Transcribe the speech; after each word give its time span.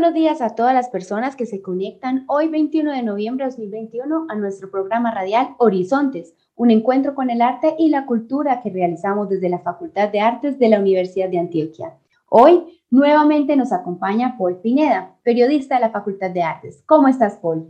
Buenos 0.00 0.14
días 0.14 0.40
a 0.40 0.54
todas 0.54 0.72
las 0.72 0.88
personas 0.88 1.36
que 1.36 1.44
se 1.44 1.60
conectan 1.60 2.24
hoy 2.26 2.48
21 2.48 2.90
de 2.90 3.02
noviembre 3.02 3.44
de 3.44 3.50
2021 3.50 4.28
a 4.30 4.34
nuestro 4.34 4.70
programa 4.70 5.10
radial 5.10 5.48
Horizontes, 5.58 6.34
un 6.56 6.70
encuentro 6.70 7.14
con 7.14 7.28
el 7.28 7.42
arte 7.42 7.74
y 7.78 7.90
la 7.90 8.06
cultura 8.06 8.62
que 8.62 8.70
realizamos 8.70 9.28
desde 9.28 9.50
la 9.50 9.58
Facultad 9.58 10.08
de 10.08 10.20
Artes 10.22 10.58
de 10.58 10.70
la 10.70 10.80
Universidad 10.80 11.28
de 11.28 11.38
Antioquia. 11.38 11.98
Hoy 12.30 12.80
nuevamente 12.88 13.56
nos 13.56 13.72
acompaña 13.72 14.36
Paul 14.38 14.56
Pineda, 14.62 15.16
periodista 15.22 15.74
de 15.74 15.82
la 15.82 15.90
Facultad 15.90 16.30
de 16.30 16.44
Artes. 16.44 16.82
¿Cómo 16.86 17.06
estás, 17.06 17.36
Paul? 17.36 17.68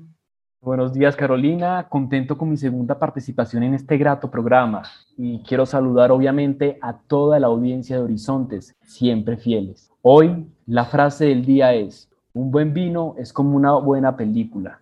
Buenos 0.60 0.92
días, 0.92 1.16
Carolina. 1.16 1.88
Contento 1.88 2.38
con 2.38 2.48
mi 2.48 2.56
segunda 2.56 2.96
participación 2.96 3.64
en 3.64 3.74
este 3.74 3.96
grato 3.96 4.30
programa 4.30 4.82
y 5.16 5.42
quiero 5.42 5.66
saludar 5.66 6.12
obviamente 6.12 6.78
a 6.80 6.96
toda 6.96 7.40
la 7.40 7.48
audiencia 7.48 7.96
de 7.96 8.02
Horizontes, 8.02 8.76
siempre 8.82 9.36
fieles. 9.36 9.90
Hoy 10.02 10.46
la 10.66 10.84
frase 10.84 11.24
del 11.24 11.44
día 11.44 11.74
es, 11.74 12.09
un 12.32 12.50
buen 12.50 12.72
vino 12.72 13.14
es 13.18 13.32
como 13.32 13.56
una 13.56 13.72
buena 13.74 14.16
película. 14.16 14.80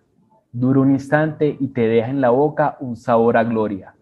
Dura 0.51 0.81
un 0.81 0.91
instante 0.91 1.57
y 1.59 1.67
te 1.67 1.81
deja 1.81 2.09
en 2.09 2.21
la 2.21 2.29
boca 2.29 2.77
un 2.79 2.95
sabor 2.95 3.37
a 3.37 3.43
gloria. 3.43 3.95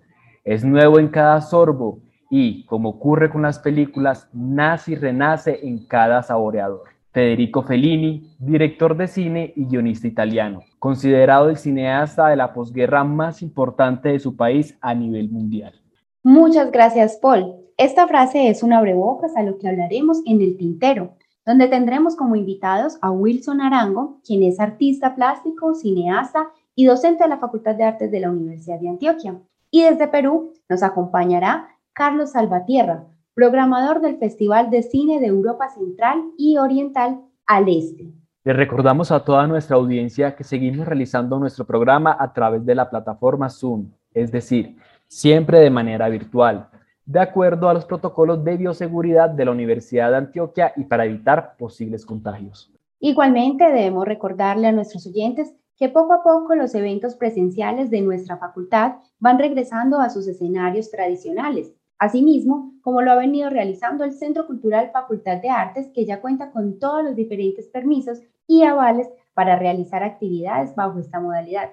Es 0.44 0.64
nuevo 0.64 1.00
en 1.00 1.08
cada 1.08 1.42
sorbo 1.42 2.00
y, 2.30 2.66
como 2.66 2.90
ocurre 2.90 3.30
con 3.30 3.42
las 3.42 3.60
películas, 3.60 4.30
nace 4.34 4.94
y 4.94 4.96
renace 4.96 5.60
en 5.66 5.86
cada 5.86 6.24
saboreador. 6.24 6.84
Federico 7.12 7.64
Fellini, 7.64 8.36
director 8.38 8.96
de 8.96 9.08
cine 9.08 9.54
y 9.56 9.66
guionista 9.66 10.08
italiano, 10.08 10.62
considerado 10.78 11.50
el 11.50 11.58
cineasta 11.58 12.28
de 12.28 12.36
la 12.36 12.54
posguerra 12.54 13.04
más 13.04 13.42
importante 13.42 14.10
de 14.10 14.20
su 14.20 14.36
país 14.36 14.78
a 14.82 14.94
nivel 14.94 15.30
mundial. 15.30 15.74
Muchas 16.22 16.72
gracias, 16.72 17.18
Paul. 17.22 17.56
Esta 17.78 18.08
frase 18.08 18.50
es 18.50 18.62
un 18.62 18.74
abrebocas 18.74 19.36
a 19.36 19.44
lo 19.44 19.58
que 19.58 19.68
hablaremos 19.68 20.22
en 20.26 20.42
el 20.42 20.58
tintero, 20.58 21.17
donde 21.48 21.70
tendremos 21.70 22.18
como 22.18 22.36
invitados 22.36 23.00
a 23.02 23.10
Wilson 23.10 23.62
Arango, 23.62 24.20
quien 24.26 24.44
es 24.44 24.60
artista 24.60 25.16
plástico, 25.16 25.74
cineasta 25.74 26.50
y 26.76 26.86
docente 26.86 27.24
de 27.24 27.30
la 27.30 27.38
Facultad 27.38 27.74
de 27.76 27.86
Artes 27.86 28.12
de 28.12 28.20
la 28.20 28.30
Universidad 28.30 28.82
de 28.82 28.90
Antioquia. 28.90 29.40
Y 29.72 29.84
desde 29.84 30.10
Perú 30.10 30.52
nos 30.68 30.84
acompañará 30.84 31.70
Carlos 31.94 32.32
Salvatierra, 32.32 33.06
programador 33.34 34.02
del 34.02 34.18
Festival 34.18 34.70
de 34.70 34.84
Cine 34.84 35.22
de 35.22 35.28
Europa 35.28 35.70
Central 35.70 36.22
y 36.38 36.58
Oriental 36.58 37.22
al 37.46 37.70
Este. 37.70 38.12
Les 38.44 38.56
recordamos 38.56 39.14
a 39.14 39.24
toda 39.24 39.48
nuestra 39.48 39.78
audiencia 39.78 40.36
que 40.36 40.44
seguimos 40.44 40.86
realizando 40.86 41.40
nuestro 41.40 41.66
programa 41.66 42.18
a 42.20 42.34
través 42.34 42.66
de 42.66 42.76
la 42.76 42.90
plataforma 42.90 43.50
Zoom, 43.50 43.90
es 44.14 44.34
decir, 44.34 44.76
siempre 45.08 45.60
de 45.60 45.70
manera 45.70 46.10
virtual 46.10 46.68
de 47.08 47.22
acuerdo 47.22 47.70
a 47.70 47.74
los 47.74 47.86
protocolos 47.86 48.44
de 48.44 48.58
bioseguridad 48.58 49.30
de 49.30 49.46
la 49.46 49.52
Universidad 49.52 50.12
de 50.12 50.18
Antioquia 50.18 50.74
y 50.76 50.84
para 50.84 51.06
evitar 51.06 51.56
posibles 51.58 52.06
contagios. 52.06 52.70
Igualmente 53.00 53.64
debemos 53.64 54.06
recordarle 54.06 54.68
a 54.68 54.74
nuestros 54.74 55.08
oyentes 55.08 55.56
que 55.78 55.88
poco 55.88 56.14
a 56.14 56.24
poco 56.24 56.54
los 56.56 56.76
eventos 56.76 57.16
presenciales 57.16 57.90
de 57.90 58.02
nuestra 58.02 58.38
facultad 58.38 58.96
van 59.20 59.40
regresando 59.40 60.00
a 60.00 60.10
sus 60.10 60.28
escenarios 60.28 60.92
tradicionales, 60.92 61.74
asimismo 61.98 62.74
como 62.82 63.02
lo 63.02 63.12
ha 63.12 63.16
venido 63.16 63.50
realizando 63.50 64.04
el 64.04 64.12
Centro 64.12 64.46
Cultural 64.46 64.90
Facultad 64.92 65.42
de 65.42 65.50
Artes, 65.50 65.90
que 65.94 66.06
ya 66.06 66.20
cuenta 66.20 66.52
con 66.52 66.78
todos 66.78 67.06
los 67.06 67.16
diferentes 67.16 67.68
permisos 67.68 68.20
y 68.48 68.64
avales 68.64 69.08
para 69.34 69.58
realizar 69.58 70.04
actividades 70.04 70.76
bajo 70.76 71.00
esta 71.00 71.22
modalidad. 71.22 71.70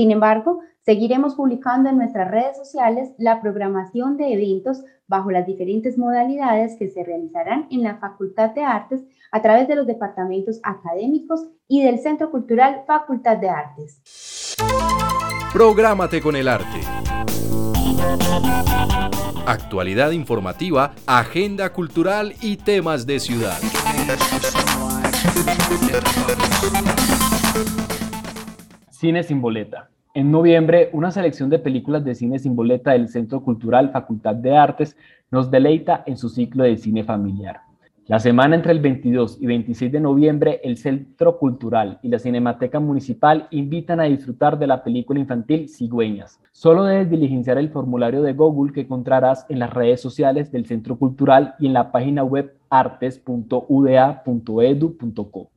Sin 0.00 0.10
embargo, 0.12 0.60
seguiremos 0.80 1.34
publicando 1.34 1.90
en 1.90 1.98
nuestras 1.98 2.30
redes 2.30 2.56
sociales 2.56 3.10
la 3.18 3.42
programación 3.42 4.16
de 4.16 4.32
eventos 4.32 4.82
bajo 5.06 5.30
las 5.30 5.46
diferentes 5.46 5.98
modalidades 5.98 6.74
que 6.78 6.88
se 6.88 7.04
realizarán 7.04 7.66
en 7.70 7.82
la 7.82 7.98
Facultad 7.98 8.54
de 8.54 8.64
Artes 8.64 9.04
a 9.30 9.42
través 9.42 9.68
de 9.68 9.74
los 9.74 9.86
departamentos 9.86 10.58
académicos 10.62 11.46
y 11.68 11.82
del 11.82 11.98
Centro 11.98 12.30
Cultural 12.30 12.84
Facultad 12.86 13.36
de 13.36 13.50
Artes. 13.50 14.56
Prográmate 15.52 16.22
con 16.22 16.34
el 16.34 16.48
arte. 16.48 16.80
Actualidad 19.44 20.12
informativa, 20.12 20.94
agenda 21.06 21.74
cultural 21.74 22.32
y 22.40 22.56
temas 22.56 23.04
de 23.04 23.20
ciudad. 23.20 23.58
Cine 29.00 29.22
sin 29.22 29.40
boleta. 29.40 29.88
En 30.12 30.30
noviembre, 30.30 30.90
una 30.92 31.10
selección 31.10 31.48
de 31.48 31.58
películas 31.58 32.04
de 32.04 32.14
cine 32.14 32.38
sin 32.38 32.54
boleta 32.54 32.90
del 32.90 33.08
Centro 33.08 33.42
Cultural 33.42 33.92
Facultad 33.92 34.34
de 34.34 34.54
Artes 34.54 34.94
nos 35.30 35.50
deleita 35.50 36.02
en 36.04 36.18
su 36.18 36.28
ciclo 36.28 36.64
de 36.64 36.76
cine 36.76 37.02
familiar. 37.02 37.62
La 38.08 38.18
semana 38.18 38.56
entre 38.56 38.72
el 38.72 38.80
22 38.80 39.38
y 39.40 39.46
26 39.46 39.90
de 39.90 40.00
noviembre, 40.00 40.60
el 40.62 40.76
Centro 40.76 41.38
Cultural 41.38 41.98
y 42.02 42.08
la 42.08 42.18
Cinemateca 42.18 42.78
Municipal 42.78 43.48
invitan 43.52 44.00
a 44.00 44.04
disfrutar 44.04 44.58
de 44.58 44.66
la 44.66 44.84
película 44.84 45.18
infantil 45.18 45.70
Cigüeñas. 45.70 46.38
Solo 46.52 46.84
debes 46.84 47.08
diligenciar 47.08 47.56
el 47.56 47.70
formulario 47.70 48.20
de 48.20 48.34
Google 48.34 48.74
que 48.74 48.82
encontrarás 48.82 49.46
en 49.48 49.60
las 49.60 49.72
redes 49.72 50.02
sociales 50.02 50.52
del 50.52 50.66
Centro 50.66 50.98
Cultural 50.98 51.54
y 51.58 51.68
en 51.68 51.72
la 51.72 51.90
página 51.90 52.22
web 52.22 52.54
artes.uda.edu.co. 52.68 55.50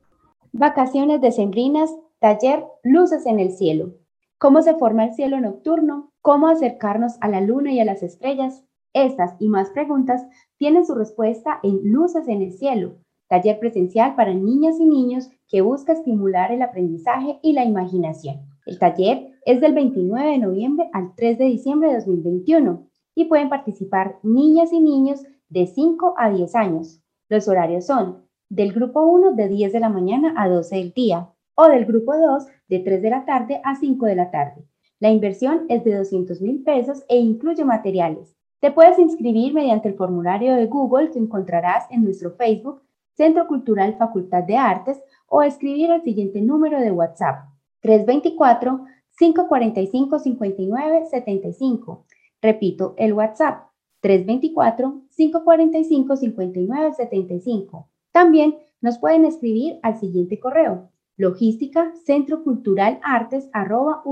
Vacaciones 0.52 1.20
decembrinas 1.20 1.90
Taller 2.24 2.64
Luces 2.82 3.26
en 3.26 3.38
el 3.38 3.52
Cielo. 3.52 3.96
¿Cómo 4.38 4.62
se 4.62 4.74
forma 4.76 5.04
el 5.04 5.12
cielo 5.12 5.38
nocturno? 5.42 6.10
¿Cómo 6.22 6.48
acercarnos 6.48 7.18
a 7.20 7.28
la 7.28 7.42
luna 7.42 7.70
y 7.70 7.80
a 7.80 7.84
las 7.84 8.02
estrellas? 8.02 8.64
Estas 8.94 9.36
y 9.40 9.48
más 9.48 9.68
preguntas 9.68 10.26
tienen 10.56 10.86
su 10.86 10.94
respuesta 10.94 11.60
en 11.62 11.80
Luces 11.82 12.26
en 12.28 12.40
el 12.40 12.54
Cielo, 12.54 12.96
taller 13.28 13.58
presencial 13.58 14.14
para 14.14 14.32
niñas 14.32 14.80
y 14.80 14.86
niños 14.86 15.28
que 15.48 15.60
busca 15.60 15.92
estimular 15.92 16.50
el 16.50 16.62
aprendizaje 16.62 17.40
y 17.42 17.52
la 17.52 17.66
imaginación. 17.66 18.40
El 18.64 18.78
taller 18.78 19.28
es 19.44 19.60
del 19.60 19.74
29 19.74 20.30
de 20.30 20.38
noviembre 20.38 20.88
al 20.94 21.14
3 21.14 21.36
de 21.36 21.44
diciembre 21.44 21.90
de 21.90 21.96
2021 21.96 22.86
y 23.16 23.26
pueden 23.26 23.50
participar 23.50 24.18
niñas 24.22 24.72
y 24.72 24.80
niños 24.80 25.22
de 25.50 25.66
5 25.66 26.14
a 26.16 26.30
10 26.30 26.54
años. 26.54 27.02
Los 27.28 27.48
horarios 27.48 27.84
son 27.84 28.24
del 28.48 28.72
grupo 28.72 29.02
1 29.02 29.32
de 29.32 29.46
10 29.46 29.74
de 29.74 29.80
la 29.80 29.90
mañana 29.90 30.32
a 30.38 30.48
12 30.48 30.76
del 30.76 30.92
día, 30.94 31.33
o 31.54 31.68
del 31.68 31.84
grupo 31.84 32.16
2 32.16 32.46
de 32.68 32.78
3 32.80 33.02
de 33.02 33.10
la 33.10 33.24
tarde 33.24 33.60
a 33.64 33.76
5 33.76 34.06
de 34.06 34.14
la 34.14 34.30
tarde. 34.30 34.64
La 35.00 35.10
inversión 35.10 35.66
es 35.68 35.84
de 35.84 35.96
200 35.96 36.40
mil 36.40 36.62
pesos 36.62 37.04
e 37.08 37.18
incluye 37.18 37.64
materiales. 37.64 38.34
Te 38.60 38.70
puedes 38.70 38.98
inscribir 38.98 39.52
mediante 39.52 39.88
el 39.88 39.94
formulario 39.94 40.54
de 40.54 40.66
Google 40.66 41.10
que 41.10 41.18
encontrarás 41.18 41.84
en 41.90 42.04
nuestro 42.04 42.32
Facebook 42.32 42.82
Centro 43.12 43.46
Cultural 43.46 43.96
Facultad 43.98 44.42
de 44.44 44.56
Artes 44.56 45.00
o 45.28 45.42
escribir 45.42 45.90
al 45.90 46.02
siguiente 46.02 46.40
número 46.40 46.80
de 46.80 46.90
WhatsApp 46.90 47.44
324 47.80 48.84
545 49.18 50.18
59 50.18 51.06
75. 51.06 52.06
Repito, 52.40 52.94
el 52.96 53.12
WhatsApp 53.12 53.68
324 54.00 55.02
545 55.16 56.16
59 56.16 56.92
75. 56.92 57.88
También 58.12 58.56
nos 58.80 58.98
pueden 58.98 59.24
escribir 59.24 59.78
al 59.82 59.98
siguiente 59.98 60.40
correo 60.40 60.90
Logística, 61.16 61.92
Centro 62.04 62.42
Cultural 62.42 62.98
Artes, 63.04 63.48
arroba. 63.52 64.02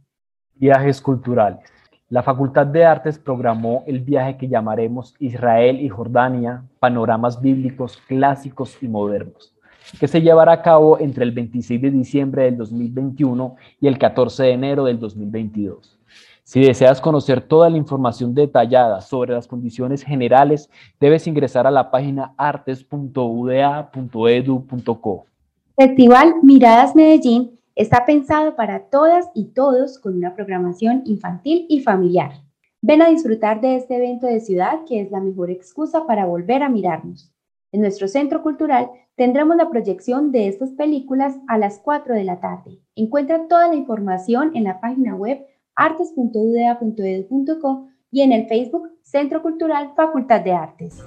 Viajes 0.55 1.01
culturales. 1.01 1.59
La 2.09 2.23
Facultad 2.23 2.65
de 2.65 2.85
Artes 2.85 3.19
programó 3.19 3.83
el 3.85 3.99
viaje 3.99 4.35
que 4.35 4.47
llamaremos 4.47 5.13
Israel 5.19 5.79
y 5.79 5.89
Jordania, 5.89 6.63
panoramas 6.79 7.39
bíblicos 7.39 7.99
clásicos 8.07 8.75
y 8.81 8.87
modernos, 8.87 9.53
que 9.99 10.07
se 10.07 10.19
llevará 10.19 10.53
a 10.53 10.63
cabo 10.63 10.97
entre 10.97 11.23
el 11.23 11.31
26 11.31 11.79
de 11.79 11.91
diciembre 11.91 12.45
del 12.45 12.57
2021 12.57 13.55
y 13.79 13.87
el 13.87 13.99
14 13.99 14.41
de 14.41 14.53
enero 14.53 14.85
del 14.85 14.99
2022. 14.99 15.99
Si 16.41 16.61
deseas 16.61 16.99
conocer 16.99 17.41
toda 17.41 17.69
la 17.69 17.77
información 17.77 18.33
detallada 18.33 19.01
sobre 19.01 19.35
las 19.35 19.45
condiciones 19.45 20.01
generales, 20.01 20.71
debes 20.99 21.27
ingresar 21.27 21.67
a 21.67 21.71
la 21.71 21.91
página 21.91 22.33
artes.uda.edu.co. 22.37 25.25
Festival 25.75 26.33
Miradas 26.41 26.95
Medellín 26.95 27.58
Está 27.79 28.05
pensado 28.05 28.55
para 28.57 28.89
todas 28.89 29.29
y 29.33 29.53
todos 29.53 29.97
con 29.99 30.17
una 30.17 30.35
programación 30.35 31.01
infantil 31.05 31.65
y 31.69 31.79
familiar. 31.79 32.43
Ven 32.81 33.01
a 33.01 33.07
disfrutar 33.07 33.61
de 33.61 33.77
este 33.77 33.95
evento 33.95 34.27
de 34.27 34.41
ciudad 34.41 34.83
que 34.85 34.99
es 34.99 35.09
la 35.11 35.21
mejor 35.21 35.49
excusa 35.49 36.05
para 36.05 36.25
volver 36.25 36.61
a 36.61 36.67
mirarnos. 36.67 37.31
En 37.71 37.79
nuestro 37.79 38.09
centro 38.09 38.43
cultural 38.43 38.91
tendremos 39.15 39.55
la 39.55 39.69
proyección 39.69 40.33
de 40.33 40.49
estas 40.49 40.71
películas 40.71 41.37
a 41.47 41.57
las 41.57 41.79
4 41.79 42.15
de 42.15 42.25
la 42.25 42.41
tarde. 42.41 42.81
Encuentra 42.95 43.47
toda 43.47 43.69
la 43.69 43.75
información 43.75 44.51
en 44.55 44.65
la 44.65 44.81
página 44.81 45.15
web 45.15 45.45
artes.udea.edu.co 45.73 47.87
y 48.11 48.23
en 48.23 48.33
el 48.33 48.45
Facebook 48.47 48.89
Centro 49.03 49.41
Cultural 49.41 49.93
Facultad 49.95 50.41
de 50.41 50.51
Artes. 50.51 51.01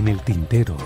En 0.00 0.08
el 0.08 0.22
tintero. 0.22 0.78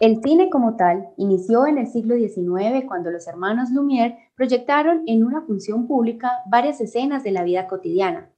El 0.00 0.20
cine 0.20 0.50
como 0.50 0.74
tal 0.74 1.10
inició 1.16 1.68
en 1.68 1.78
el 1.78 1.86
siglo 1.86 2.16
XIX 2.16 2.86
cuando 2.88 3.12
los 3.12 3.28
hermanos 3.28 3.70
Lumière 3.70 4.18
proyectaron 4.34 5.04
en 5.06 5.22
una 5.22 5.42
función 5.42 5.86
pública 5.86 6.32
varias 6.50 6.80
escenas 6.80 7.22
de 7.22 7.30
la 7.30 7.44
vida 7.44 7.68
cotidiana. 7.68 8.32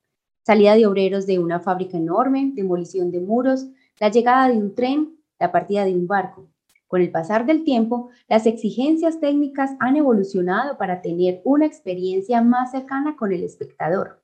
Salida 0.44 0.74
de 0.74 0.86
obreros 0.86 1.26
de 1.26 1.38
una 1.38 1.60
fábrica 1.60 1.96
enorme, 1.96 2.52
demolición 2.54 3.10
de 3.10 3.20
muros, 3.20 3.66
la 3.98 4.10
llegada 4.10 4.50
de 4.50 4.58
un 4.58 4.74
tren, 4.74 5.16
la 5.38 5.50
partida 5.50 5.86
de 5.86 5.94
un 5.94 6.06
barco. 6.06 6.50
Con 6.90 7.02
el 7.02 7.12
pasar 7.12 7.46
del 7.46 7.62
tiempo, 7.62 8.08
las 8.28 8.46
exigencias 8.46 9.20
técnicas 9.20 9.76
han 9.78 9.94
evolucionado 9.94 10.76
para 10.76 11.02
tener 11.02 11.40
una 11.44 11.64
experiencia 11.64 12.42
más 12.42 12.72
cercana 12.72 13.14
con 13.14 13.32
el 13.32 13.44
espectador. 13.44 14.20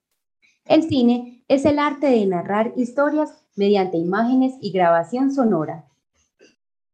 El 0.64 0.82
cine 0.82 1.44
es 1.46 1.64
el 1.64 1.78
arte 1.78 2.08
de 2.08 2.26
narrar 2.26 2.72
historias 2.74 3.40
mediante 3.54 3.98
imágenes 3.98 4.54
y 4.60 4.72
grabación 4.72 5.30
sonora. 5.30 5.84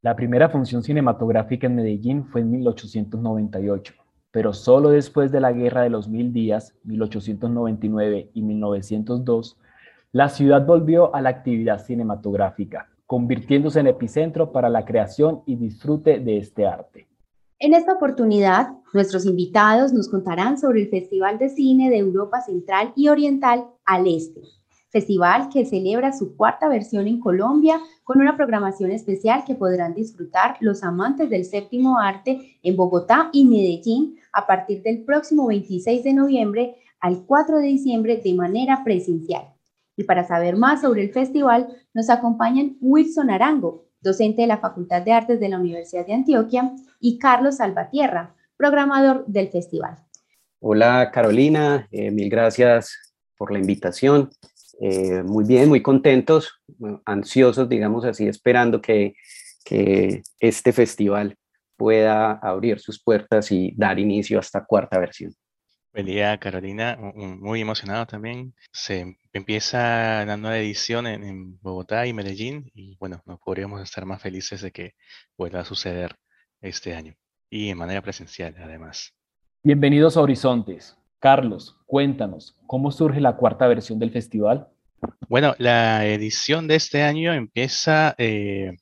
La 0.03 0.15
primera 0.15 0.51
función 0.51 0.83
cinematográfica 0.83 1.69
en 1.69 1.77
Medellín 1.77 2.27
fue 2.27 2.43
en 2.43 2.51
1898, 2.51 3.95
pero 4.31 4.53
solo 4.53 4.91
después 4.91 5.33
de 5.33 5.41
la 5.41 5.53
Guerra 5.53 5.85
de 5.85 5.89
los 5.89 6.07
Mil 6.07 6.35
Días, 6.35 6.75
1899 6.85 8.29
y 8.35 8.43
1902, 8.43 9.57
la 10.13 10.29
ciudad 10.29 10.67
volvió 10.67 11.15
a 11.15 11.23
la 11.23 11.31
actividad 11.31 11.83
cinematográfica 11.83 12.92
convirtiéndose 13.13 13.79
en 13.79 13.89
epicentro 13.89 14.53
para 14.53 14.71
la 14.71 14.87
creación 14.87 15.43
y 15.45 15.57
disfrute 15.57 16.19
de 16.19 16.39
este 16.39 16.67
arte. 16.67 17.07
En 17.59 17.75
esta 17.75 17.93
oportunidad, 17.93 18.71
nuestros 18.95 19.27
invitados 19.27 19.93
nos 19.93 20.09
contarán 20.09 20.59
sobre 20.59 20.81
el 20.81 20.89
Festival 20.89 21.37
de 21.39 21.51
Cine 21.51 21.91
de 21.91 21.99
Europa 21.99 22.41
Central 22.41 22.95
y 22.97 23.09
Oriental 23.09 23.67
al 23.85 24.07
Este, 24.07 24.41
festival 24.89 25.51
que 25.53 25.67
celebra 25.67 26.15
su 26.15 26.39
cuarta 26.39 26.71
versión 26.71 27.07
en 27.07 27.21
Colombia 27.21 27.81
con 28.03 28.19
una 28.19 28.35
programación 28.35 28.91
especial 28.91 29.45
que 29.47 29.57
podrán 29.57 29.93
disfrutar 29.93 30.57
los 30.61 30.83
amantes 30.83 31.29
del 31.29 31.45
séptimo 31.45 31.99
arte 31.99 32.57
en 32.63 32.77
Bogotá 32.77 33.29
y 33.35 33.45
Medellín 33.45 34.17
a 34.33 34.47
partir 34.47 34.83
del 34.83 35.05
próximo 35.05 35.49
26 35.49 36.03
de 36.03 36.15
noviembre 36.15 36.77
al 36.99 37.27
4 37.27 37.59
de 37.59 37.67
diciembre 37.67 38.23
de 38.25 38.33
manera 38.33 38.83
presencial. 38.83 39.52
Y 40.03 40.05
para 40.05 40.27
saber 40.27 40.57
más 40.57 40.81
sobre 40.81 41.05
el 41.05 41.13
festival, 41.13 41.69
nos 41.95 42.11
acompañan 42.11 42.77
Wilson 42.81 43.31
Arango, 43.31 43.87
docente 44.01 44.43
de 44.43 44.49
la 44.49 44.59
Facultad 44.59 45.01
de 45.03 45.13
Artes 45.13 45.39
de 45.39 45.49
la 45.49 45.61
Universidad 45.61 46.05
de 46.05 46.13
Antioquia, 46.13 46.73
y 46.99 47.21
Carlos 47.21 47.59
Salvatierra, 47.59 48.35
programador 48.57 49.25
del 49.29 49.49
festival. 49.49 49.99
Hola 50.59 51.13
Carolina, 51.13 51.87
eh, 51.93 52.11
mil 52.11 52.29
gracias 52.29 53.15
por 53.37 53.53
la 53.53 53.61
invitación. 53.61 54.29
Eh, 54.81 55.23
muy 55.23 55.45
bien, 55.45 55.69
muy 55.69 55.83
contentos, 55.83 56.61
ansiosos, 57.05 57.69
digamos 57.69 58.05
así, 58.05 58.27
esperando 58.27 58.83
que, 58.83 59.15
que 59.65 60.23
este 60.41 60.73
festival 60.73 61.37
pueda 61.77 62.33
abrir 62.33 62.81
sus 62.81 63.01
puertas 63.01 63.53
y 63.53 63.73
dar 63.77 64.01
inicio 64.01 64.39
a 64.39 64.41
esta 64.41 64.65
cuarta 64.65 64.99
versión. 64.99 65.33
Buen 65.95 66.07
día, 66.07 66.39
Carolina. 66.39 66.97
Muy 66.97 67.61
emocionado 67.61 68.07
también. 68.07 68.55
Se 68.73 69.19
empieza 69.35 70.25
la 70.25 70.39
nueva 70.39 70.57
edición 70.57 71.07
en, 71.07 71.61
Bogotá 71.61 72.07
y 72.07 72.15
Medellín 72.15 72.71
y 72.75 72.97
bueno, 72.97 73.23
no 73.27 73.37
podríamos 73.37 73.83
estar 73.83 74.07
más 74.07 74.23
felices 74.23 74.63
de 74.63 74.71
que 74.73 74.95
vuelva 75.37 75.61
a 75.61 75.65
suceder 75.67 76.17
este 76.63 76.95
año 76.95 77.15
y 77.51 77.69
en 77.69 77.77
manera 77.77 78.01
presencial 78.01 78.55
además. 78.59 79.13
Bienvenidos 79.63 80.17
a 80.17 80.23
Horizontes. 80.23 80.97
Carlos, 81.19 81.77
cuéntanos, 81.85 82.57
¿cómo 82.67 82.91
surge 82.91 83.21
la 83.21 83.37
cuarta 83.37 83.67
versión 83.67 83.99
del 83.99 84.13
festival? 84.13 84.69
Bueno, 85.29 85.55
la 85.59 86.07
edición 86.07 86.69
de 86.69 86.77
este 86.77 87.03
año 87.03 87.35
empieza 87.35 88.15
eh, 88.17 88.79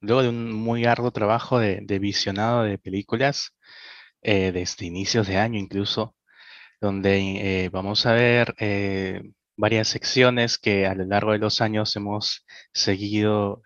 luego 0.00 0.24
de 0.24 0.28
un 0.30 0.52
muy 0.52 0.84
arduo 0.84 1.12
trabajo 1.12 1.60
de, 1.60 1.98
visionado 2.00 2.64
de 2.64 2.76
películas 2.76 3.52
eh, 4.20 4.50
desde 4.50 4.86
inicios 4.86 5.28
de 5.28 5.38
año 5.38 5.56
incluso, 5.56 6.16
donde 6.80 7.64
eh, 7.64 7.68
vamos 7.70 8.06
a 8.06 8.12
ver 8.12 8.54
varias 9.56 9.88
secciones 9.88 10.58
que 10.58 10.86
a 10.86 10.94
lo 10.94 11.04
largo 11.04 11.32
de 11.32 11.38
los 11.38 11.60
años 11.60 11.94
hemos 11.96 12.46
seguido 12.72 13.62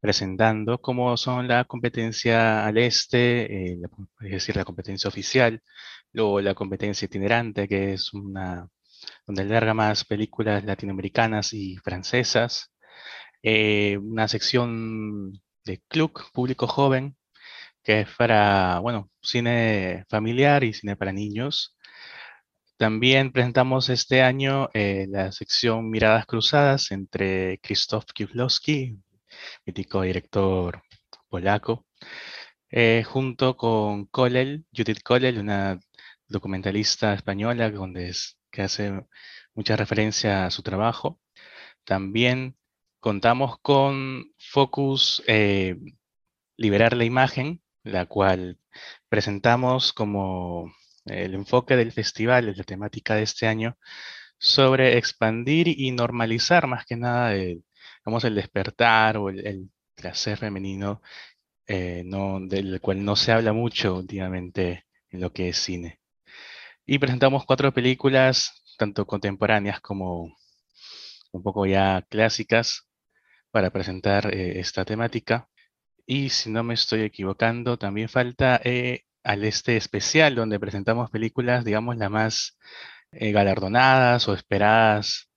presentando, 0.00 0.80
como 0.80 1.16
son 1.16 1.48
la 1.48 1.64
competencia 1.64 2.66
al 2.66 2.78
este, 2.78 3.74
es 3.74 3.80
decir, 4.20 4.56
la 4.56 4.64
competencia 4.64 5.08
oficial, 5.08 5.62
luego 6.12 6.40
la 6.40 6.54
competencia 6.54 7.06
itinerante, 7.06 7.68
que 7.68 7.94
es 7.94 8.12
una 8.12 8.68
donde 9.26 9.42
alberga 9.42 9.74
más 9.74 10.04
películas 10.04 10.64
latinoamericanas 10.64 11.52
y 11.52 11.76
francesas, 11.78 12.72
eh, 13.42 13.98
una 13.98 14.28
sección 14.28 15.32
de 15.64 15.82
club 15.88 16.12
público 16.32 16.66
joven, 16.66 17.16
que 17.82 18.02
es 18.02 18.08
para, 18.16 18.80
bueno, 18.80 19.10
cine 19.22 20.04
familiar 20.08 20.64
y 20.64 20.72
cine 20.74 20.96
para 20.96 21.12
niños. 21.12 21.73
También 22.76 23.32
presentamos 23.32 23.88
este 23.88 24.22
año 24.22 24.68
eh, 24.74 25.06
la 25.08 25.30
sección 25.32 25.90
Miradas 25.90 26.26
Cruzadas 26.26 26.90
entre 26.90 27.58
Krzysztof 27.58 28.06
Kieslowski, 28.12 28.98
mítico 29.64 30.02
director 30.02 30.82
polaco, 31.28 31.86
eh, 32.70 33.04
junto 33.06 33.56
con 33.56 34.06
Kolel, 34.06 34.66
Judith 34.76 35.02
Kolel, 35.04 35.38
una 35.38 35.78
documentalista 36.28 37.14
española 37.14 37.70
donde 37.70 38.12
que 38.50 38.62
hace 38.62 39.04
mucha 39.54 39.76
referencia 39.76 40.46
a 40.46 40.50
su 40.50 40.62
trabajo. 40.62 41.20
También 41.84 42.56
contamos 43.00 43.58
con 43.60 44.32
Focus 44.38 45.22
eh, 45.28 45.76
Liberar 46.56 46.96
la 46.96 47.04
Imagen, 47.04 47.62
la 47.84 48.06
cual 48.06 48.58
presentamos 49.08 49.92
como 49.92 50.72
el 51.06 51.34
enfoque 51.34 51.76
del 51.76 51.92
festival, 51.92 52.48
es 52.48 52.56
la 52.56 52.64
temática 52.64 53.14
de 53.14 53.22
este 53.22 53.46
año, 53.46 53.78
sobre 54.38 54.98
expandir 54.98 55.68
y 55.68 55.90
normalizar 55.92 56.66
más 56.66 56.84
que 56.86 56.96
nada 56.96 57.34
el, 57.34 57.64
el 58.24 58.34
despertar 58.34 59.16
o 59.18 59.30
el, 59.30 59.70
placer 59.96 60.38
femenino, 60.38 61.02
eh, 61.66 62.02
no, 62.04 62.40
del 62.40 62.80
cual 62.80 63.04
no 63.04 63.16
se 63.16 63.32
habla 63.32 63.52
mucho 63.52 63.96
últimamente 63.96 64.86
en 65.10 65.20
lo 65.20 65.32
que 65.32 65.48
es 65.50 65.58
cine. 65.58 66.00
Y 66.86 66.98
presentamos 66.98 67.46
cuatro 67.46 67.72
películas, 67.72 68.64
tanto 68.78 69.06
contemporáneas 69.06 69.80
como 69.80 70.36
un 71.32 71.42
poco 71.42 71.66
ya 71.66 72.02
clásicas, 72.08 72.88
para 73.50 73.70
presentar 73.70 74.34
eh, 74.34 74.58
esta 74.58 74.84
temática. 74.84 75.48
Y 76.06 76.30
si 76.30 76.50
no 76.50 76.64
me 76.64 76.74
estoy 76.74 77.02
equivocando, 77.02 77.78
también 77.78 78.08
falta 78.08 78.60
eh, 78.64 79.03
al 79.24 79.44
este 79.44 79.76
especial, 79.76 80.34
donde 80.36 80.60
presentamos 80.60 81.10
películas, 81.10 81.64
digamos, 81.64 81.96
las 81.96 82.10
más 82.10 82.58
eh, 83.12 83.32
galardonadas 83.32 84.28
o 84.28 84.34
esperadas 84.34 85.30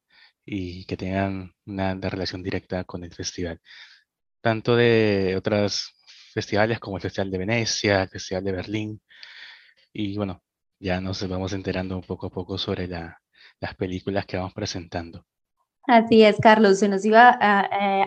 y 0.45 0.85
que 0.85 0.97
tengan 0.97 1.53
una, 1.65 1.95
relación 1.95 2.43
directa 2.43 2.83
con 2.85 3.03
el 3.03 3.13
festival. 3.13 3.61
Tanto 4.41 4.75
de 4.75 5.35
otros 5.37 5.95
festivales 6.33 6.79
como 6.79 6.97
el 6.97 7.01
Festival 7.03 7.31
de 7.31 7.37
Venecia, 7.39 8.03
el 8.03 8.09
Festival 8.09 8.43
de 8.45 8.51
Berlín. 8.53 9.01
Y 9.93 10.17
bueno, 10.17 10.43
ya 10.79 11.01
nos 11.01 11.27
vamos 11.27 11.53
enterando 11.53 11.95
un 11.97 12.03
poco 12.03 12.27
a 12.27 12.29
poco 12.31 12.57
sobre 12.57 12.87
las 12.87 13.75
películas 13.77 14.25
que 14.25 14.37
vamos 14.37 14.53
presentando. 14.53 15.25
Así 15.87 16.21
es, 16.21 16.35
Carlos, 16.41 16.79
se 16.79 16.89
nos 16.89 17.05
iba 17.05 17.37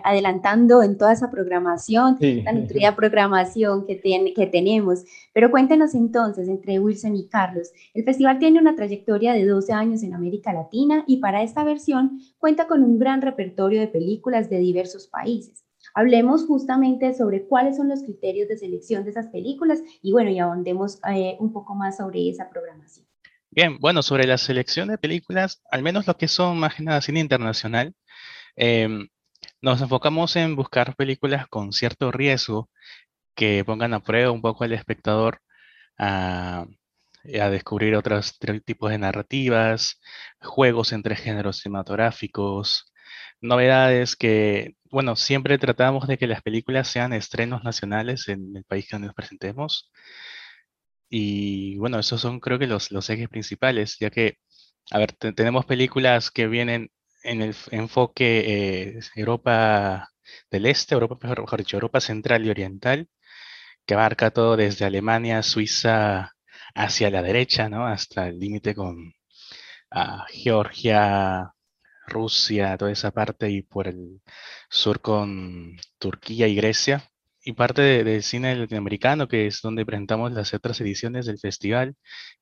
adelantando 0.04 0.82
en 0.82 0.99
toda 0.99 1.14
esa 1.14 1.30
programación, 1.30 2.18
la 2.20 2.52
nutrida 2.52 2.94
programación 2.94 3.87
que, 3.87 3.96
tiene, 3.96 4.34
que 4.34 4.46
tenemos. 4.46 5.04
Pero 5.32 5.50
cuéntenos 5.50 5.94
entonces, 5.94 6.46
entre 6.49 6.78
Wilson 6.78 7.16
y 7.16 7.26
Carlos, 7.28 7.72
el 7.94 8.04
festival 8.04 8.38
tiene 8.38 8.60
una 8.60 8.76
trayectoria 8.76 9.32
de 9.32 9.46
12 9.46 9.72
años 9.72 10.02
en 10.02 10.12
América 10.12 10.52
Latina 10.52 11.04
y 11.06 11.20
para 11.20 11.42
esta 11.42 11.64
versión 11.64 12.20
cuenta 12.38 12.66
con 12.66 12.84
un 12.84 12.99
gran 12.99 13.22
repertorio 13.22 13.80
de 13.80 13.88
películas 13.88 14.50
de 14.50 14.58
diversos 14.58 15.08
países. 15.08 15.64
Hablemos 15.94 16.44
justamente 16.44 17.14
sobre 17.14 17.46
cuáles 17.46 17.78
son 17.78 17.88
los 17.88 18.02
criterios 18.02 18.49
de 18.49 18.58
selección 18.58 19.04
de 19.04 19.10
esas 19.10 19.28
películas 19.28 19.82
y 20.02 20.12
bueno, 20.12 20.30
y 20.30 20.38
ahondemos 20.38 21.00
eh, 21.10 21.38
un 21.40 21.50
poco 21.54 21.75
más 21.75 21.96
sobre 21.96 22.28
esa 22.28 22.50
programación. 22.50 23.10
Bien, 23.50 23.78
bueno, 23.80 24.02
sobre 24.02 24.26
la 24.26 24.38
selección 24.38 24.88
de 24.88 24.99
películas, 24.99 25.61
al 25.71 25.83
menos 25.83 26.07
lo 26.07 26.16
que 26.16 26.28
son 26.28 26.59
más 26.59 26.75
que 26.76 26.83
nada 26.85 27.00
cine 27.00 27.19
internacional, 27.21 27.95
em, 28.57 29.09
nos 29.62 29.80
enfocamos 29.83 30.37
en 30.37 30.57
buscar 30.57 30.97
películas 30.97 31.49
con 31.49 31.73
cierto 31.73 32.12
riesgo 32.12 32.71
que 33.37 33.64
pongan 33.64 33.95
a 33.95 34.00
prueba 34.02 34.33
un 34.33 34.42
poco 34.42 34.64
al 34.64 34.73
espectador 34.75 35.40
a, 35.99 36.66
a 37.40 37.50
descubrir 37.50 37.97
otros 37.97 38.38
tipos 38.64 38.90
de 38.90 38.99
narrativas, 38.99 40.00
juegos 40.40 40.92
entre 40.92 41.16
géneros 41.16 41.59
cinematográficos, 41.61 42.92
novedades 43.40 44.16
que 44.16 44.76
bueno, 44.90 45.16
siempre 45.16 45.59
tratamos 45.59 46.09
de 46.09 46.19
que 46.19 46.26
las 46.28 46.42
películas 46.42 46.88
sean 46.88 47.12
estrenos 47.14 47.64
nacionales 47.64 48.28
en 48.28 48.57
el 48.57 48.64
país 48.64 48.88
que 48.88 48.99
nos 48.99 49.14
presentemos. 49.14 49.90
Y 51.11 51.76
bueno, 51.79 51.99
esos 51.99 52.21
son 52.21 52.40
creo 52.40 52.59
que 52.59 52.67
los, 52.69 52.93
los 52.93 53.11
ejes 53.11 53.29
principales, 53.29 53.99
ya 54.00 54.11
que, 54.11 54.38
a 54.90 54.99
ver, 54.99 55.12
tenemos 55.14 55.67
películas 55.67 56.31
que 56.31 56.47
vienen 56.49 56.90
en 57.25 57.43
el 57.43 57.57
enfoque 57.73 58.97
eh, 58.99 59.00
Europa 59.17 60.09
del 60.50 60.67
Este, 60.67 60.95
Europa, 60.95 61.19
mejor 61.29 61.59
dicho, 61.61 61.76
Europa 61.76 62.00
Central 62.00 62.47
y 62.47 62.50
Oriental, 62.50 63.09
que 63.87 63.95
abarca 63.95 64.31
todo 64.31 64.57
desde 64.57 64.85
Alemania, 64.87 65.43
Suiza, 65.43 66.33
hacia 66.75 67.11
la 67.11 67.23
derecha, 67.23 67.69
¿no? 67.69 67.87
Hasta 67.87 68.29
el 68.29 68.38
límite 68.38 68.75
con 68.75 69.12
ah, 69.90 70.26
Georgia, 70.31 71.52
Rusia, 72.07 72.76
toda 72.79 72.93
esa 72.93 73.11
parte, 73.12 73.50
y 73.50 73.62
por 73.62 73.88
el 73.88 74.23
sur 74.71 75.00
con 75.00 75.76
Turquía 75.99 76.49
y 76.49 76.57
Grecia. 76.57 77.10
Y 77.42 77.52
parte 77.54 78.04
del 78.04 78.23
cine 78.23 78.54
latinoamericano, 78.56 79.28
que 79.28 79.47
es 79.47 79.61
donde 79.62 79.87
presentamos 79.87 80.32
las 80.32 80.52
otras 80.54 80.80
ediciones 80.80 81.26
del 81.26 81.38
festival, 81.38 81.97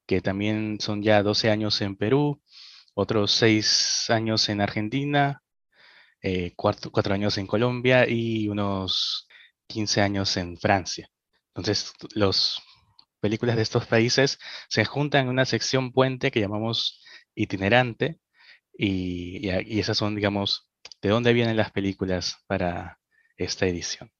que 0.06 0.20
también 0.20 0.78
son 0.80 1.02
ya 1.02 1.22
12 1.22 1.50
años 1.50 1.80
en 1.82 1.96
Perú, 1.96 2.42
otros 2.94 3.32
6 3.32 4.10
años 4.10 4.48
en 4.48 4.60
Argentina, 4.60 5.42
eh, 6.22 6.52
cuatro, 6.56 7.14
años 7.14 7.38
en 7.38 7.46
Colombia 7.46 8.08
y 8.08 8.48
unos 8.48 9.28
15 9.68 10.02
años 10.02 10.36
en 10.36 10.58
Francia. 10.58 11.08
Entonces, 11.54 11.92
las 12.14 12.60
películas 13.20 13.56
de 13.56 13.62
estos 13.62 13.86
países 13.86 14.38
se 14.68 14.84
juntan 14.84 15.22
en 15.24 15.28
una 15.30 15.44
sección 15.44 15.92
puente 15.92 16.30
que 16.30 16.40
llamamos 16.40 17.02
itinerante, 17.34 18.18
y, 18.78 19.48
esas 19.80 19.98
son, 19.98 20.14
digamos, 20.14 20.68
de 21.02 21.10
dónde 21.10 21.32
vienen 21.32 21.56
las 21.56 21.72
películas 21.72 22.38
para 22.46 22.98
esta 23.36 23.66
edición. 23.66 24.10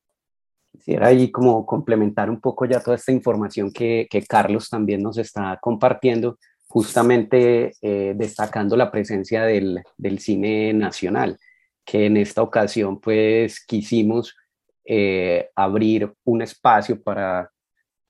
Quisiera 0.79 1.09
ahí 1.09 1.33
como 1.33 1.67
complementar 1.67 2.31
un 2.31 2.41
poco 2.41 2.65
ya 2.65 2.81
toda 2.81 2.97
esta 2.97 3.11
información 3.11 3.73
que, 3.73 4.07
que 4.09 4.23
Carlos 4.23 4.71
también 4.71 5.03
nos 5.03 5.19
está 5.19 5.59
compartiendo, 5.61 6.39
justamente 6.69 7.73
eh, 7.83 8.15
destacando 8.17 8.77
la 8.77 8.91
presencia 8.91 9.43
del, 9.43 9.83
del, 9.97 10.21
cine 10.21 10.73
nacional, 10.73 11.37
que 11.85 12.07
en 12.07 12.17
esta 12.17 12.43
ocasión 12.43 13.01
pues 13.01 13.65
quisimos 13.67 14.37
eh, 14.85 15.51
abrir 15.57 16.13
un 16.25 16.43
espacio 16.43 17.03
para 17.03 17.51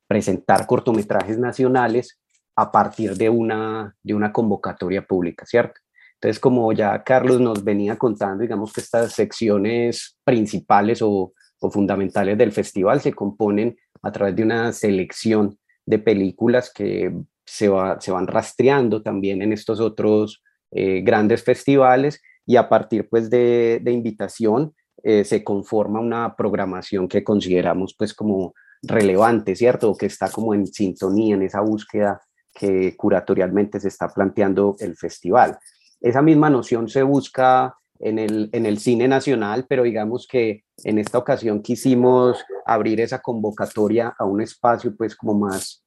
presentar 0.07 0.67
cortometrajes 0.67 1.39
nacionales 1.39 2.21
a 2.55 2.71
partir 2.71 3.17
de 3.17 3.31
una, 3.31 3.97
de 4.03 4.15
una 4.15 4.31
convocatoria 4.31 5.07
pública, 5.07 5.47
¿cierto? 5.47 5.81
Entonces, 6.15 6.39
como 6.39 6.71
ya 6.73 7.03
Carlos 7.03 7.41
nos 7.41 7.65
venía 7.65 7.97
contando, 7.97 8.43
digamos 8.43 8.75
que 8.75 8.83
estas 8.83 9.13
secciones 9.13 10.19
principales 10.23 11.01
o, 11.01 11.33
fundamentales 11.61 12.39
del 12.39 12.53
festival 12.53 13.01
se 13.01 13.13
componen 13.13 13.77
a 14.03 14.13
través 14.13 14.37
de 14.37 14.43
una 14.43 14.73
selección 14.73 15.59
de 15.85 15.99
películas 15.99 16.71
que 16.73 17.13
se, 17.45 17.71
se 18.01 18.11
van 18.11 18.27
rastreando 18.27 19.03
también 19.03 19.43
en 19.43 19.53
estos 19.53 19.81
otros 19.81 20.43
eh, 20.71 21.01
grandes 21.01 21.43
festivales 21.43 22.21
y 22.45 22.57
a 22.57 22.69
partir 22.69 23.09
pues 23.09 23.31
de, 23.31 23.81
invitación 23.87 24.75
eh, 25.03 25.25
se 25.25 25.43
conforma 25.43 26.01
una 26.01 26.37
programación 26.37 27.09
que 27.09 27.25
consideramos 27.25 27.95
pues 27.97 28.13
como 28.13 28.55
relevante, 28.83 29.57
¿cierto? 29.57 29.91
O 29.91 29.97
que 29.97 30.07
está 30.07 30.31
como 30.31 30.55
en 30.55 30.67
sintonía 30.67 31.35
en 31.35 31.43
esa 31.43 31.61
búsqueda 31.61 32.21
que 32.55 32.97
curatorialmente 32.97 33.81
se 33.81 33.89
está 33.89 34.09
planteando 34.09 34.77
el 34.81 34.97
festival. 34.97 35.59
Esa 36.01 36.23
misma 36.23 36.51
noción 36.51 36.89
se 36.89 37.03
busca 37.03 37.75
en 38.01 38.19
el, 38.19 38.49
en 38.53 38.67
el 38.67 38.79
cine 38.79 39.09
nacional, 39.09 39.67
pero 39.69 39.83
digamos 39.83 40.27
que 40.27 40.65
en 40.85 40.99
esta 40.99 41.19
ocasión 41.19 41.63
quisimos 41.63 42.45
abrir 42.65 43.01
esa 43.01 43.21
convocatoria 43.21 44.15
a 44.19 44.25
un 44.25 44.41
espacio 44.41 44.95
pues 44.97 45.17
como 45.17 45.35
más 45.35 45.85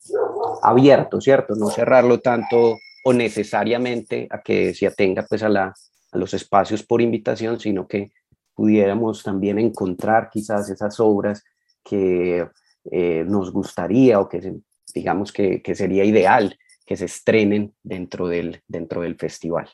abierto, 0.61 1.21
¿cierto? 1.21 1.55
No 1.55 1.69
cerrarlo 1.69 2.19
tanto 2.19 2.77
o 3.03 3.13
necesariamente 3.13 4.27
a 4.29 4.41
que 4.41 4.73
se 4.73 4.87
atenga 4.87 5.25
pues 5.27 5.43
a 5.43 5.49
la, 5.49 5.73
a 6.11 6.17
los 6.17 6.33
espacios 6.33 6.83
por 6.83 7.01
invitación, 7.01 7.59
sino 7.59 7.87
que 7.87 8.11
pudiéramos 8.53 9.23
también 9.23 9.57
encontrar 9.59 10.29
quizás 10.29 10.69
esas 10.69 10.99
obras 10.99 11.43
que 11.83 12.47
eh, 12.91 13.23
nos 13.27 13.51
gustaría 13.51 14.19
o 14.19 14.27
que 14.27 14.55
digamos 14.93 15.31
que, 15.31 15.61
que, 15.61 15.75
sería 15.75 16.03
ideal 16.03 16.57
que 16.85 16.97
se 16.97 17.05
estrenen 17.05 17.73
dentro 17.81 18.27
del, 18.27 18.61
dentro 18.67 19.01
del 19.01 19.15
festival. 19.15 19.69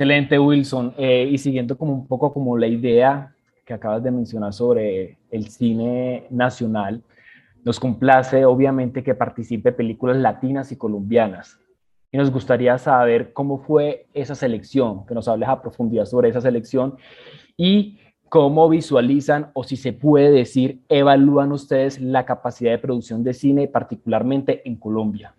Excelente, 0.00 0.38
Wilson. 0.38 0.94
Eh, 0.96 1.28
y 1.28 1.38
siguiendo 1.38 1.76
como 1.76 1.92
un 1.92 2.06
poco 2.06 2.32
como 2.32 2.56
la 2.56 2.68
idea 2.68 3.34
que 3.66 3.74
acabas 3.74 4.00
de 4.00 4.12
mencionar 4.12 4.52
sobre 4.52 5.18
el 5.32 5.48
cine 5.48 6.24
nacional, 6.30 7.02
nos 7.64 7.80
complace 7.80 8.44
obviamente 8.44 9.02
que 9.02 9.16
participe 9.16 9.72
películas 9.72 10.16
latinas 10.18 10.70
y 10.70 10.76
colombianas. 10.76 11.58
Y 12.12 12.16
nos 12.16 12.30
gustaría 12.30 12.78
saber 12.78 13.32
cómo 13.32 13.58
fue 13.58 14.06
esa 14.14 14.36
selección, 14.36 15.04
que 15.04 15.14
nos 15.14 15.26
hables 15.26 15.48
a 15.48 15.60
profundidad 15.60 16.04
sobre 16.04 16.28
esa 16.28 16.40
selección 16.40 16.96
y 17.56 17.98
cómo 18.28 18.68
visualizan 18.68 19.50
o 19.52 19.64
si 19.64 19.76
se 19.76 19.92
puede 19.92 20.30
decir, 20.30 20.80
evalúan 20.88 21.50
ustedes 21.50 22.00
la 22.00 22.24
capacidad 22.24 22.70
de 22.70 22.78
producción 22.78 23.24
de 23.24 23.34
cine, 23.34 23.66
particularmente 23.66 24.62
en 24.64 24.76
Colombia. 24.76 25.34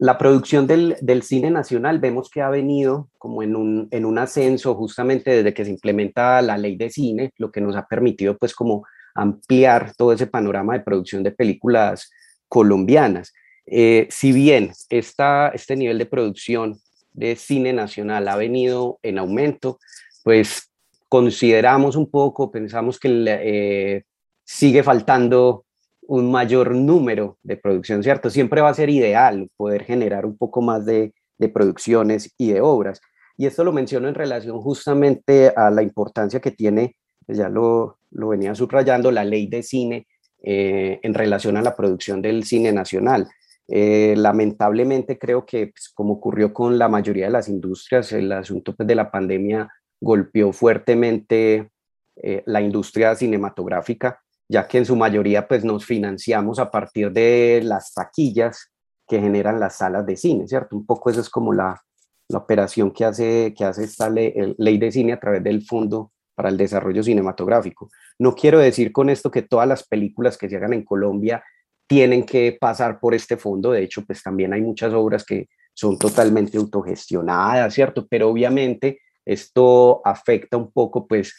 La 0.00 0.16
producción 0.16 0.66
del, 0.66 1.22
cine 1.22 1.50
nacional 1.50 1.98
vemos 1.98 2.30
que 2.30 2.40
ha 2.40 2.48
venido 2.48 3.10
como 3.18 3.42
en 3.42 3.54
un, 3.54 3.86
en 3.90 4.06
un 4.06 4.18
ascenso 4.18 4.74
justamente 4.74 5.30
desde 5.30 5.52
que 5.52 5.66
se 5.66 5.70
implementa 5.70 6.40
la 6.40 6.56
ley 6.56 6.76
de 6.76 6.88
cine, 6.88 7.34
lo 7.36 7.52
que 7.52 7.60
nos 7.60 7.76
ha 7.76 7.86
permitido 7.86 8.34
pues 8.38 8.54
como 8.54 8.86
ampliar 9.14 9.92
todo 9.98 10.14
ese 10.14 10.26
panorama 10.26 10.72
de 10.72 10.80
producción 10.80 11.22
de 11.22 11.32
películas 11.32 12.10
colombianas. 12.48 13.34
Eh, 13.66 14.08
si 14.10 14.32
bien 14.32 14.72
este 14.88 15.76
nivel 15.76 15.98
de 15.98 16.06
producción 16.06 16.80
de 17.12 17.36
cine 17.36 17.74
nacional 17.74 18.26
ha 18.28 18.36
venido 18.36 18.98
en 19.02 19.18
aumento, 19.18 19.80
pues 20.24 20.70
consideramos 21.10 21.94
un 21.94 22.10
poco, 22.10 22.50
pensamos 22.50 22.98
que 22.98 23.10
eh, 23.28 24.04
sigue 24.44 24.82
faltando 24.82 25.66
un 26.10 26.28
mayor 26.28 26.74
número 26.74 27.38
de 27.44 27.56
producción, 27.56 28.02
¿cierto? 28.02 28.30
Siempre 28.30 28.60
va 28.60 28.70
a 28.70 28.74
ser 28.74 28.90
ideal 28.90 29.48
poder 29.56 29.84
generar 29.84 30.26
un 30.26 30.36
poco 30.36 30.60
más 30.60 30.84
de, 30.84 31.14
de 31.38 31.48
producciones 31.48 32.34
y 32.36 32.52
de 32.52 32.60
obras. 32.60 33.00
Y 33.36 33.46
esto 33.46 33.62
lo 33.62 33.72
menciono 33.72 34.08
en 34.08 34.16
relación 34.16 34.60
justamente 34.60 35.52
a 35.54 35.70
la 35.70 35.84
importancia 35.84 36.40
que 36.40 36.50
tiene, 36.50 36.96
pues 37.24 37.38
ya 37.38 37.48
lo, 37.48 37.98
lo 38.10 38.26
venía 38.26 38.56
subrayando, 38.56 39.12
la 39.12 39.22
ley 39.22 39.46
de 39.46 39.62
cine 39.62 40.08
eh, 40.42 40.98
en 41.00 41.14
relación 41.14 41.56
a 41.56 41.62
la 41.62 41.76
producción 41.76 42.20
del 42.20 42.42
cine 42.42 42.72
nacional. 42.72 43.28
Eh, 43.68 44.14
lamentablemente 44.16 45.16
creo 45.16 45.46
que, 45.46 45.68
pues, 45.68 45.92
como 45.94 46.14
ocurrió 46.14 46.52
con 46.52 46.76
la 46.76 46.88
mayoría 46.88 47.26
de 47.26 47.32
las 47.32 47.48
industrias, 47.48 48.10
el 48.10 48.32
asunto 48.32 48.74
pues, 48.74 48.88
de 48.88 48.96
la 48.96 49.12
pandemia 49.12 49.68
golpeó 50.00 50.52
fuertemente 50.52 51.70
eh, 52.16 52.42
la 52.46 52.60
industria 52.60 53.14
cinematográfica, 53.14 54.19
ya 54.50 54.66
que 54.66 54.78
en 54.78 54.84
su 54.84 54.96
mayoría 54.96 55.46
pues, 55.46 55.64
nos 55.64 55.86
financiamos 55.86 56.58
a 56.58 56.72
partir 56.72 57.12
de 57.12 57.60
las 57.62 57.94
taquillas 57.94 58.72
que 59.06 59.20
generan 59.20 59.60
las 59.60 59.76
salas 59.76 60.04
de 60.04 60.16
cine, 60.16 60.48
¿cierto? 60.48 60.76
Un 60.76 60.84
poco 60.84 61.08
eso 61.08 61.20
es 61.20 61.30
como 61.30 61.52
la, 61.52 61.80
la 62.28 62.38
operación 62.38 62.90
que 62.90 63.04
hace, 63.04 63.54
que 63.56 63.64
hace 63.64 63.84
esta 63.84 64.10
ley, 64.10 64.34
ley 64.58 64.76
de 64.76 64.90
cine 64.90 65.12
a 65.12 65.20
través 65.20 65.44
del 65.44 65.62
Fondo 65.62 66.10
para 66.34 66.48
el 66.48 66.56
Desarrollo 66.56 67.00
Cinematográfico. 67.00 67.90
No 68.18 68.34
quiero 68.34 68.58
decir 68.58 68.90
con 68.90 69.08
esto 69.08 69.30
que 69.30 69.42
todas 69.42 69.68
las 69.68 69.86
películas 69.86 70.36
que 70.36 70.48
se 70.48 70.56
hagan 70.56 70.72
en 70.72 70.84
Colombia 70.84 71.44
tienen 71.86 72.26
que 72.26 72.56
pasar 72.60 72.98
por 72.98 73.14
este 73.14 73.36
fondo. 73.36 73.70
De 73.70 73.84
hecho, 73.84 74.04
pues 74.04 74.20
también 74.20 74.52
hay 74.52 74.62
muchas 74.62 74.92
obras 74.92 75.24
que 75.24 75.48
son 75.74 75.96
totalmente 75.96 76.58
autogestionadas, 76.58 77.72
¿cierto? 77.72 78.04
Pero 78.10 78.28
obviamente 78.28 78.98
esto 79.24 80.00
afecta 80.04 80.56
un 80.56 80.72
poco, 80.72 81.06
pues, 81.06 81.34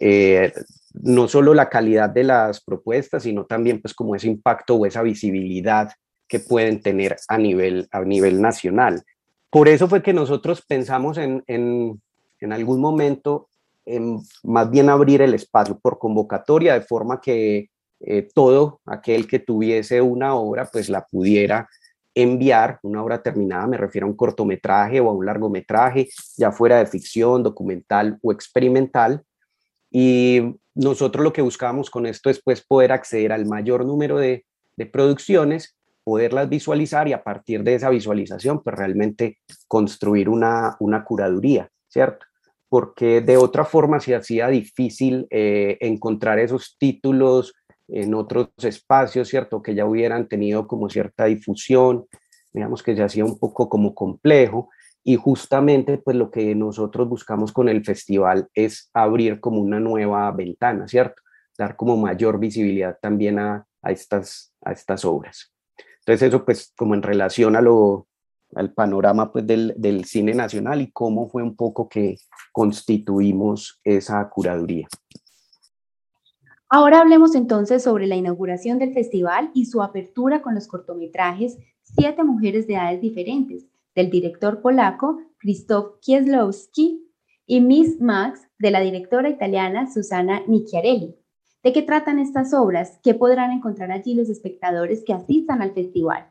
eh, 0.00 0.52
no 0.94 1.28
solo 1.28 1.54
la 1.54 1.68
calidad 1.68 2.10
de 2.10 2.24
las 2.24 2.62
propuestas, 2.62 3.22
sino 3.22 3.44
también, 3.46 3.80
pues, 3.80 3.94
como 3.94 4.14
ese 4.14 4.28
impacto 4.28 4.76
o 4.76 4.86
esa 4.86 5.02
visibilidad 5.02 5.90
que 6.28 6.40
pueden 6.40 6.80
tener 6.80 7.16
a 7.28 7.38
nivel, 7.38 7.88
a 7.90 8.00
nivel 8.02 8.40
nacional. 8.40 9.02
Por 9.50 9.68
eso 9.68 9.88
fue 9.88 10.02
que 10.02 10.12
nosotros 10.12 10.62
pensamos 10.66 11.18
en, 11.18 11.42
en, 11.46 12.00
en 12.40 12.52
algún 12.52 12.80
momento 12.80 13.48
en 13.84 14.20
más 14.44 14.70
bien 14.70 14.88
abrir 14.88 15.22
el 15.22 15.34
espacio 15.34 15.78
por 15.78 15.98
convocatoria, 15.98 16.74
de 16.74 16.82
forma 16.82 17.20
que 17.20 17.70
eh, 18.00 18.28
todo 18.34 18.80
aquel 18.86 19.26
que 19.26 19.38
tuviese 19.38 20.00
una 20.00 20.34
obra, 20.34 20.68
pues 20.72 20.88
la 20.88 21.04
pudiera 21.06 21.68
enviar, 22.14 22.78
una 22.82 23.02
obra 23.02 23.22
terminada, 23.22 23.66
me 23.66 23.76
refiero 23.76 24.06
a 24.06 24.10
un 24.10 24.16
cortometraje 24.16 25.00
o 25.00 25.08
a 25.08 25.12
un 25.12 25.24
largometraje, 25.24 26.08
ya 26.36 26.52
fuera 26.52 26.78
de 26.78 26.86
ficción, 26.86 27.42
documental 27.42 28.18
o 28.22 28.32
experimental. 28.32 29.22
Y 29.90 30.56
nosotros 30.74 31.22
lo 31.22 31.32
que 31.32 31.42
buscábamos 31.42 31.90
con 31.90 32.06
esto 32.06 32.30
es 32.30 32.40
pues, 32.42 32.64
poder 32.64 32.92
acceder 32.92 33.32
al 33.32 33.46
mayor 33.46 33.84
número 33.84 34.18
de, 34.18 34.44
producciones, 34.92 35.76
poderlas 36.02 36.48
visualizar 36.48 37.06
y 37.06 37.12
a 37.12 37.22
partir 37.22 37.62
de 37.62 37.76
esa 37.76 37.88
visualización, 37.88 38.64
pues 38.64 38.74
realmente 38.74 39.38
construir 39.68 40.28
una, 40.28 40.76
una 40.80 41.04
curaduría, 41.04 41.70
¿cierto? 41.86 42.26
Porque 42.68 43.20
de 43.20 43.36
otra 43.36 43.64
forma 43.64 44.00
se 44.00 44.16
hacía 44.16 44.48
difícil 44.48 45.28
eh, 45.30 45.78
encontrar 45.80 46.40
esos 46.40 46.76
títulos 46.78 47.54
en 47.86 48.14
otros 48.14 48.48
espacios, 48.58 49.28
¿cierto? 49.28 49.62
Que 49.62 49.76
ya 49.76 49.86
hubieran 49.86 50.26
tenido 50.26 50.66
como 50.66 50.90
cierta 50.90 51.26
difusión, 51.26 52.06
digamos 52.52 52.82
que 52.82 52.96
se 52.96 53.04
hacía 53.04 53.24
un 53.24 53.38
poco 53.38 53.68
como 53.68 53.94
complejo 53.94 54.68
y 55.04 55.16
justamente 55.16 55.98
pues 55.98 56.16
lo 56.16 56.30
que 56.30 56.54
nosotros 56.54 57.08
buscamos 57.08 57.52
con 57.52 57.68
el 57.68 57.84
festival 57.84 58.48
es 58.54 58.90
abrir 58.92 59.40
como 59.40 59.60
una 59.60 59.80
nueva 59.80 60.30
ventana, 60.32 60.86
¿cierto? 60.86 61.22
Dar 61.58 61.76
como 61.76 61.96
mayor 61.96 62.38
visibilidad 62.38 62.98
también 63.00 63.38
a, 63.38 63.66
estas, 63.84 64.54
a 64.62 64.72
estas 64.72 65.04
obras. 65.04 65.52
Entonces 66.00 66.28
eso 66.28 66.44
pues 66.44 66.72
como 66.76 66.94
en 66.94 67.02
relación 67.02 67.56
a 67.56 67.60
lo, 67.60 68.06
al 68.54 68.72
panorama 68.72 69.32
pues 69.32 69.46
del, 69.46 69.74
del 69.76 70.04
cine 70.04 70.34
nacional 70.34 70.80
y 70.80 70.90
cómo 70.90 71.28
fue 71.28 71.42
un 71.42 71.56
poco 71.56 71.88
que 71.88 72.16
constituimos 72.52 73.80
esa 73.84 74.28
curaduría. 74.28 74.86
Ahora 76.68 77.00
hablemos 77.00 77.34
entonces 77.34 77.82
sobre 77.82 78.06
la 78.06 78.16
inauguración 78.16 78.78
del 78.78 78.94
festival 78.94 79.50
y 79.52 79.66
su 79.66 79.82
apertura 79.82 80.40
con 80.40 80.54
los 80.54 80.68
cortometrajes 80.68 81.58
Siete 81.82 82.22
mujeres 82.24 82.66
de 82.66 82.74
edades 82.74 83.00
diferentes, 83.00 83.66
del 83.94 84.10
director 84.10 84.60
polaco 84.62 85.20
Krzysztof 85.38 85.98
Kieslowski 86.00 87.02
y 87.46 87.60
Miss 87.60 88.00
Max, 88.00 88.48
de 88.58 88.70
la 88.70 88.80
directora 88.80 89.28
italiana 89.28 89.90
Susana 89.92 90.42
Nicchiarelli. 90.46 91.16
¿De 91.62 91.72
qué 91.72 91.82
tratan 91.82 92.18
estas 92.18 92.54
obras? 92.54 92.98
¿Qué 93.02 93.14
podrán 93.14 93.52
encontrar 93.52 93.92
allí 93.92 94.14
los 94.14 94.28
espectadores 94.28 95.04
que 95.04 95.12
asistan 95.12 95.62
al 95.62 95.74
festival? 95.74 96.30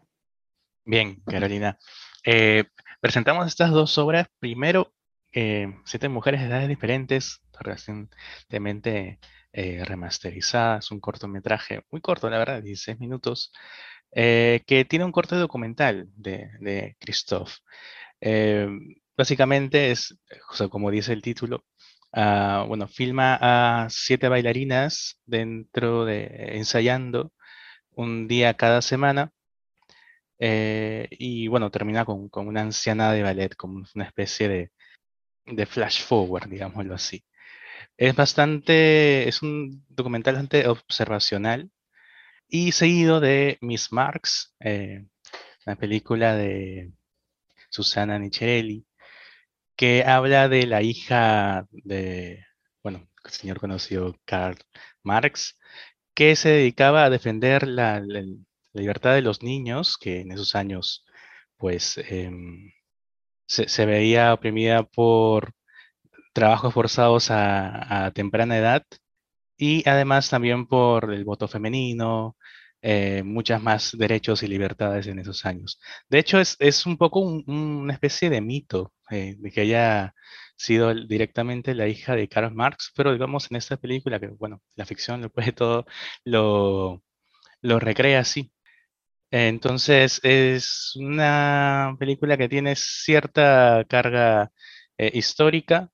Bien, 0.84 1.21
Carolina. 1.26 1.78
Eh, 2.26 2.65
presentamos 3.00 3.47
estas 3.47 3.71
dos 3.71 3.97
obras. 3.97 4.28
Primero, 4.39 4.93
eh, 5.34 5.74
Siete 5.86 6.10
mujeres 6.10 6.41
de 6.41 6.47
edades 6.47 6.67
diferentes, 6.67 7.41
recientemente 7.60 9.19
eh, 9.54 9.84
remasterizada. 9.86 10.80
Es 10.80 10.91
un 10.91 11.00
cortometraje 11.00 11.86
muy 11.91 12.02
corto, 12.02 12.30
la 12.30 12.38
verdad, 12.38 12.62
16 12.62 13.00
minutos, 13.00 13.54
eh, 14.13 14.62
que 14.67 14.86
tiene 14.86 15.06
un 15.06 15.12
corte 15.12 15.36
documental 15.36 16.10
de, 16.15 16.52
de 16.60 16.95
Christoph. 17.00 17.54
Eh, 18.21 18.67
básicamente 19.17 19.91
es, 19.91 20.17
como 20.69 20.91
dice 20.91 21.13
el 21.13 21.21
título, 21.21 21.65
ah, 22.13 22.65
bueno, 22.67 22.88
filma 22.88 23.38
a 23.41 23.89
siete 23.89 24.30
bailarinas 24.30 25.19
dentro 25.26 26.06
de, 26.06 26.56
ensayando 26.58 27.32
un 27.91 28.28
día 28.28 28.56
cada 28.56 28.82
semana. 28.82 29.32
y 30.39 31.47
bueno, 31.47 31.69
termina 31.71 32.06
con, 32.06 32.30
con, 32.30 32.47
una 32.47 32.62
anciana 32.62 33.12
de 33.13 33.24
ballet, 33.24 33.56
como 33.56 33.86
una 33.95 34.06
especie 34.06 34.47
de, 34.50 34.71
de 35.45 35.65
flash 35.65 36.04
forward, 36.04 36.50
digámoslo 36.50 36.95
así. 36.95 37.24
Es 37.97 38.15
bastante, 38.15 39.28
es 39.30 39.41
un 39.43 39.86
documental 39.89 40.36
bastante 40.36 40.67
observacional 40.67 41.71
y 42.52 42.74
seguido 42.74 43.22
de 43.22 43.58
Miss 43.62 43.94
Marx, 43.94 44.54
eh, 44.60 45.06
una 45.66 45.78
película 45.78 46.36
de 46.36 46.92
Susana 47.70 48.20
Nichelli, 48.20 48.86
que 49.76 50.04
habla 50.04 50.50
de 50.50 50.68
la 50.68 50.82
hija 50.84 51.68
de, 51.72 52.46
bueno, 52.84 53.08
el 53.26 53.32
señor 53.32 53.60
conocido 53.60 54.20
Karl 54.26 54.58
Marx, 55.04 55.58
que 56.14 56.36
se 56.36 56.50
dedicaba 56.50 57.06
a 57.06 57.10
defender 57.10 57.68
la, 57.68 58.02
libertad 58.74 59.14
de 59.16 59.22
los 59.22 59.44
niños, 59.44 59.98
que 59.98 60.22
en 60.22 60.32
esos 60.34 60.56
años, 60.56 61.06
pues, 61.58 61.98
em, 61.98 62.72
se, 63.48 63.86
veía 63.86 64.34
oprimida 64.34 64.84
por 64.84 65.54
trabajos 66.34 66.74
forzados 66.74 67.30
a, 67.32 68.12
temprana 68.16 68.58
edad 68.58 68.86
y 69.62 69.88
además 69.88 70.30
también 70.30 70.65
por 70.65 71.13
el 71.13 71.24
voto 71.24 71.47
femenino, 71.47 72.36
eh, 72.82 73.21
muchas 73.24 73.62
más 73.62 73.95
derechos 73.95 74.41
y 74.41 74.47
libertades 74.47 75.06
en 75.06 75.19
esos 75.19 75.45
años. 75.45 75.80
De 76.10 76.17
hecho, 76.19 76.39
es, 76.39 76.86
un 76.88 76.97
poco 76.97 77.19
una 77.21 77.93
especie 77.93 78.32
de 78.32 78.41
mito 78.41 78.93
eh, 79.12 79.36
de 79.38 79.52
que 79.52 79.62
ella 79.63 80.15
sido 80.56 80.93
directamente 80.95 81.76
la 81.76 81.88
hija 81.88 82.15
de 82.15 82.28
Karl 82.28 82.56
Marx, 82.56 82.91
pero 82.95 83.13
digamos 83.13 83.52
en 83.52 83.58
esta 83.58 83.78
película, 83.78 84.19
que 84.19 84.28
bueno, 84.30 84.62
la 84.76 84.86
ficción 84.88 85.21
después 85.21 85.45
de 85.45 85.54
todo 85.54 85.86
lo, 86.26 87.04
lo 87.62 87.80
recrea 87.80 88.21
así. 88.21 88.52
Entonces 89.32 90.19
es 90.24 90.93
una 90.95 91.95
película 92.00 92.38
que 92.38 92.50
tiene 92.50 92.76
cierta 92.76 93.86
carga 93.89 94.52
eh, 94.97 95.12
histórica, 95.13 95.89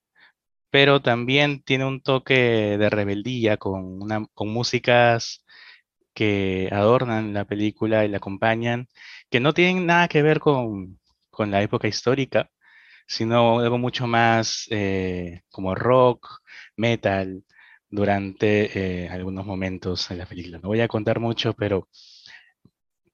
pero 0.69 1.01
también 1.01 1.61
tiene 1.63 1.85
un 1.85 2.01
toque 2.01 2.77
de 2.77 2.89
rebeldía 2.89 3.57
con, 3.57 3.99
con 4.33 4.49
músicas 4.49 5.45
que 6.13 6.69
adornan 6.71 7.33
la 7.33 7.45
película 7.45 8.05
y 8.05 8.09
la 8.09 8.17
acompañan, 8.17 8.87
que 9.29 9.39
no 9.39 9.53
tienen 9.53 9.85
nada 9.85 10.07
que 10.07 10.21
ver 10.23 10.39
con, 10.39 10.99
con 11.29 11.51
la 11.51 11.61
época 11.61 11.87
histórica, 11.87 12.49
sino 13.07 13.59
algo 13.59 13.77
mucho 13.77 14.07
más 14.07 14.67
eh, 14.71 15.41
como 15.49 15.75
rock, 15.75 16.41
metal, 16.77 17.43
durante 17.89 19.05
eh, 19.05 19.09
algunos 19.09 19.45
momentos 19.45 20.09
de 20.09 20.15
la 20.17 20.25
película. 20.25 20.59
No 20.59 20.69
voy 20.69 20.81
a 20.81 20.87
contar 20.87 21.19
mucho, 21.19 21.53
pero 21.53 21.87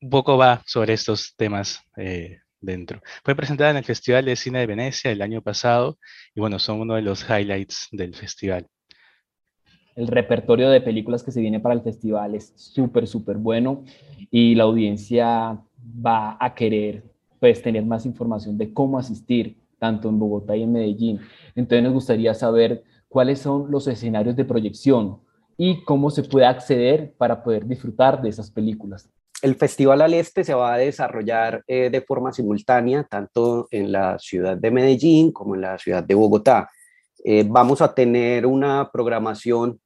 un 0.01 0.09
poco 0.09 0.37
va 0.37 0.61
sobre 0.65 0.93
estos 0.93 1.35
temas 1.35 1.81
eh, 1.97 2.39
Fue 3.23 3.35
presentada 3.35 3.71
en 3.71 3.77
el 3.77 3.83
Festival 3.83 4.25
de 4.25 4.35
Cine 4.35 4.59
de 4.59 4.67
Venecia 4.67 5.11
el 5.11 5.21
año 5.21 5.41
pasado 5.41 5.97
y 6.33 6.39
bueno, 6.39 6.59
son 6.59 6.79
uno 6.79 6.95
de 6.95 7.01
los 7.01 7.27
highlights 7.29 7.89
del 7.91 8.15
festival. 8.15 8.67
El 9.95 10.07
repertorio 10.07 10.69
de 10.69 10.81
películas 10.81 11.23
que 11.23 11.31
se 11.31 11.41
viene 11.41 11.59
para 11.59 11.75
el 11.75 11.81
festival 11.81 12.35
es 12.35 12.53
súper, 12.55 13.05
súper 13.05 13.37
bueno 13.37 13.83
y 14.31 14.55
la 14.55 14.63
audiencia 14.63 15.59
va 16.05 16.37
a 16.39 16.55
querer 16.55 17.03
pues, 17.39 17.61
tener 17.61 17.83
más 17.85 18.05
información 18.05 18.57
de 18.57 18.73
cómo 18.73 18.97
asistir 18.97 19.57
tanto 19.77 20.07
en 20.07 20.17
Bogotá 20.17 20.55
y 20.55 20.63
en 20.63 20.71
Medellín. 20.71 21.19
Entonces 21.55 21.83
nos 21.83 21.93
gustaría 21.93 22.33
saber 22.33 22.83
cuáles 23.09 23.39
son 23.39 23.69
los 23.69 23.87
escenarios 23.87 24.35
de 24.35 24.45
proyección 24.45 25.19
y 25.57 25.83
cómo 25.83 26.09
se 26.09 26.23
puede 26.23 26.45
acceder 26.45 27.13
para 27.17 27.43
poder 27.43 27.67
disfrutar 27.67 28.21
de 28.21 28.29
esas 28.29 28.49
películas. 28.49 29.09
El 29.43 29.55
Festival 29.55 30.01
al 30.01 30.13
Este 30.13 30.45
se 30.45 30.53
va 30.53 30.73
a 30.73 30.77
desarrollar 30.77 31.65
eh, 31.67 31.89
de 31.89 31.99
forma 31.99 32.31
simultánea 32.31 33.03
tanto 33.03 33.67
en 33.71 33.91
la 33.91 34.17
ciudad 34.17 34.55
de 34.55 34.71
Medellín 34.71 35.33
como 35.33 35.55
en 35.55 35.59
la 35.59 35.77
ciudad 35.77 36.01
de 36.01 36.15
Bogotá. 36.15 36.69
Eh, 37.25 37.43
vamos 37.45 37.81
a 37.81 37.93
tener 37.93 38.45
una 38.45 38.89
programación 38.89 39.81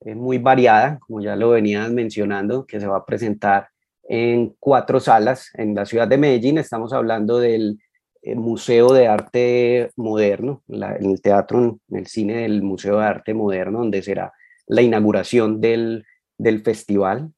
eh, 0.00 0.14
muy 0.14 0.38
variada, 0.38 0.98
como 1.00 1.20
ya 1.20 1.36
lo 1.36 1.50
venían 1.50 1.94
mencionando, 1.94 2.64
que 2.64 2.80
se 2.80 2.86
va 2.86 2.96
a 2.96 3.04
presentar 3.04 3.68
en 4.04 4.56
cuatro 4.58 4.98
salas. 5.00 5.50
En 5.52 5.74
la 5.74 5.84
ciudad 5.84 6.08
de 6.08 6.16
Medellín 6.16 6.56
estamos 6.56 6.94
hablando 6.94 7.38
del 7.38 7.78
Museo 8.22 8.94
de 8.94 9.06
Arte 9.06 9.90
Moderno, 9.96 10.62
en 10.66 11.10
el 11.10 11.20
teatro, 11.20 11.78
en 11.90 11.98
el 11.98 12.06
cine 12.06 12.36
del 12.36 12.62
Museo 12.62 13.00
de 13.00 13.04
Arte 13.04 13.34
Moderno, 13.34 13.80
donde 13.80 14.00
será 14.00 14.32
la 14.66 14.80
inauguración 14.80 15.60
del, 15.60 16.06
del 16.38 16.62
festival. 16.62 17.34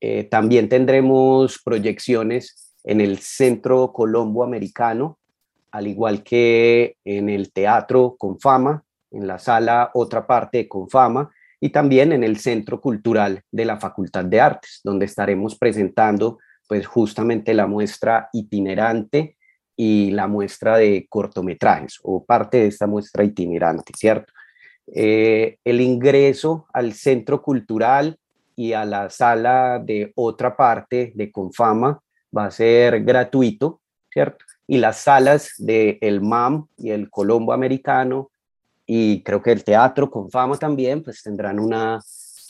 Eh, 0.00 0.24
también 0.24 0.68
tendremos 0.68 1.60
proyecciones 1.62 2.74
en 2.84 3.00
el 3.00 3.18
Centro 3.18 3.92
Colombo 3.92 4.42
Americano, 4.42 5.18
al 5.70 5.86
igual 5.86 6.22
que 6.22 6.96
en 7.04 7.28
el 7.28 7.52
Teatro 7.52 8.16
Confama, 8.18 8.82
en 9.10 9.26
la 9.26 9.38
sala 9.38 9.90
Otra 9.94 10.26
Parte 10.26 10.58
de 10.58 10.68
Confama, 10.68 11.30
y 11.60 11.68
también 11.68 12.12
en 12.12 12.24
el 12.24 12.38
Centro 12.38 12.80
Cultural 12.80 13.42
de 13.50 13.64
la 13.66 13.78
Facultad 13.78 14.24
de 14.24 14.40
Artes, 14.40 14.80
donde 14.82 15.04
estaremos 15.04 15.58
presentando 15.58 16.38
pues 16.66 16.86
justamente 16.86 17.52
la 17.52 17.66
muestra 17.66 18.30
itinerante 18.32 19.36
y 19.76 20.10
la 20.12 20.26
muestra 20.26 20.76
de 20.76 21.06
cortometrajes 21.08 21.98
o 22.02 22.24
parte 22.24 22.58
de 22.58 22.68
esta 22.68 22.86
muestra 22.86 23.24
itinerante, 23.24 23.92
¿cierto? 23.96 24.32
Eh, 24.86 25.58
el 25.64 25.80
ingreso 25.80 26.66
al 26.72 26.92
Centro 26.94 27.42
Cultural 27.42 28.18
y 28.60 28.74
a 28.74 28.84
la 28.84 29.08
sala 29.08 29.78
de 29.82 30.12
otra 30.16 30.54
parte 30.54 31.12
de 31.14 31.32
Confama 31.32 31.98
va 32.36 32.44
a 32.44 32.50
ser 32.50 33.02
gratuito, 33.02 33.80
¿cierto? 34.12 34.44
Y 34.66 34.76
las 34.76 34.98
salas 34.98 35.54
del 35.56 35.96
el 36.02 36.20
MAM 36.20 36.66
y 36.76 36.90
el 36.90 37.08
Colombo 37.08 37.54
Americano 37.54 38.30
y 38.84 39.22
creo 39.22 39.42
que 39.42 39.52
el 39.52 39.64
Teatro 39.64 40.10
Confama 40.10 40.58
también, 40.58 41.02
pues 41.02 41.22
tendrán 41.22 41.58
una, 41.58 42.00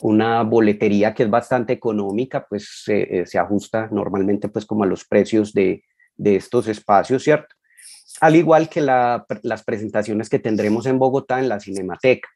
una 0.00 0.42
boletería 0.42 1.14
que 1.14 1.22
es 1.22 1.30
bastante 1.30 1.74
económica, 1.74 2.44
pues 2.44 2.82
se, 2.84 3.20
eh, 3.20 3.26
se 3.26 3.38
ajusta 3.38 3.88
normalmente 3.92 4.48
pues 4.48 4.66
como 4.66 4.82
a 4.82 4.88
los 4.88 5.04
precios 5.04 5.52
de, 5.52 5.84
de 6.16 6.34
estos 6.34 6.66
espacios, 6.66 7.22
¿cierto? 7.22 7.54
Al 8.20 8.34
igual 8.34 8.68
que 8.68 8.80
las 8.80 9.62
presentaciones 9.64 10.28
que 10.28 10.40
tendremos 10.40 10.86
en 10.86 10.98
Bogotá 10.98 11.38
en 11.38 11.48
la 11.48 11.60
Cinemateca. 11.60 12.28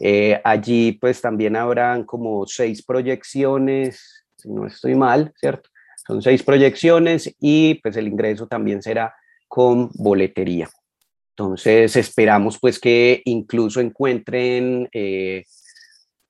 Eh, 0.00 0.40
allí 0.44 0.92
pues 0.92 1.20
también 1.20 1.56
habrán 1.56 2.04
como 2.04 2.46
seis 2.46 2.84
proyecciones, 2.84 4.24
si 4.36 4.48
no 4.48 4.66
estoy 4.66 4.94
mal, 4.94 5.32
¿cierto? 5.36 5.70
Son 6.06 6.22
seis 6.22 6.42
proyecciones 6.42 7.34
y 7.40 7.74
pues 7.82 7.96
el 7.96 8.06
ingreso 8.06 8.46
también 8.46 8.80
será 8.80 9.12
con 9.48 9.90
boletería. 9.94 10.68
Entonces 11.30 11.96
esperamos 11.96 12.58
pues 12.60 12.78
que 12.78 13.22
incluso 13.24 13.80
encuentren 13.80 14.88
eh, 14.92 15.44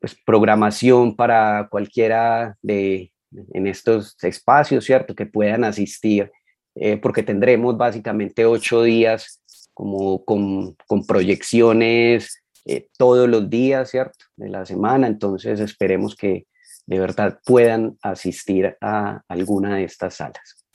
pues, 0.00 0.16
programación 0.24 1.14
para 1.14 1.68
cualquiera 1.70 2.56
de 2.62 3.12
en 3.52 3.66
estos 3.66 4.16
espacios, 4.22 4.86
¿cierto? 4.86 5.14
Que 5.14 5.26
puedan 5.26 5.64
asistir, 5.64 6.30
eh, 6.74 6.96
porque 6.96 7.22
tendremos 7.22 7.76
básicamente 7.76 8.46
ocho 8.46 8.82
días 8.82 9.42
como 9.74 10.24
con, 10.24 10.74
con 10.86 11.06
proyecciones 11.06 12.42
eh, 12.68 12.88
todos 12.98 13.28
los 13.28 13.48
días, 13.48 13.90
¿cierto? 13.90 14.26
De 14.36 14.50
la 14.50 14.66
semana, 14.66 15.06
entonces 15.06 15.58
esperemos 15.58 16.14
que 16.14 16.46
de 16.86 16.98
verdad 16.98 17.40
puedan 17.44 17.96
asistir 18.02 18.76
a 18.80 19.22
alguna 19.26 19.76
de 19.76 19.84
estas 19.84 20.16
salas. 20.16 20.66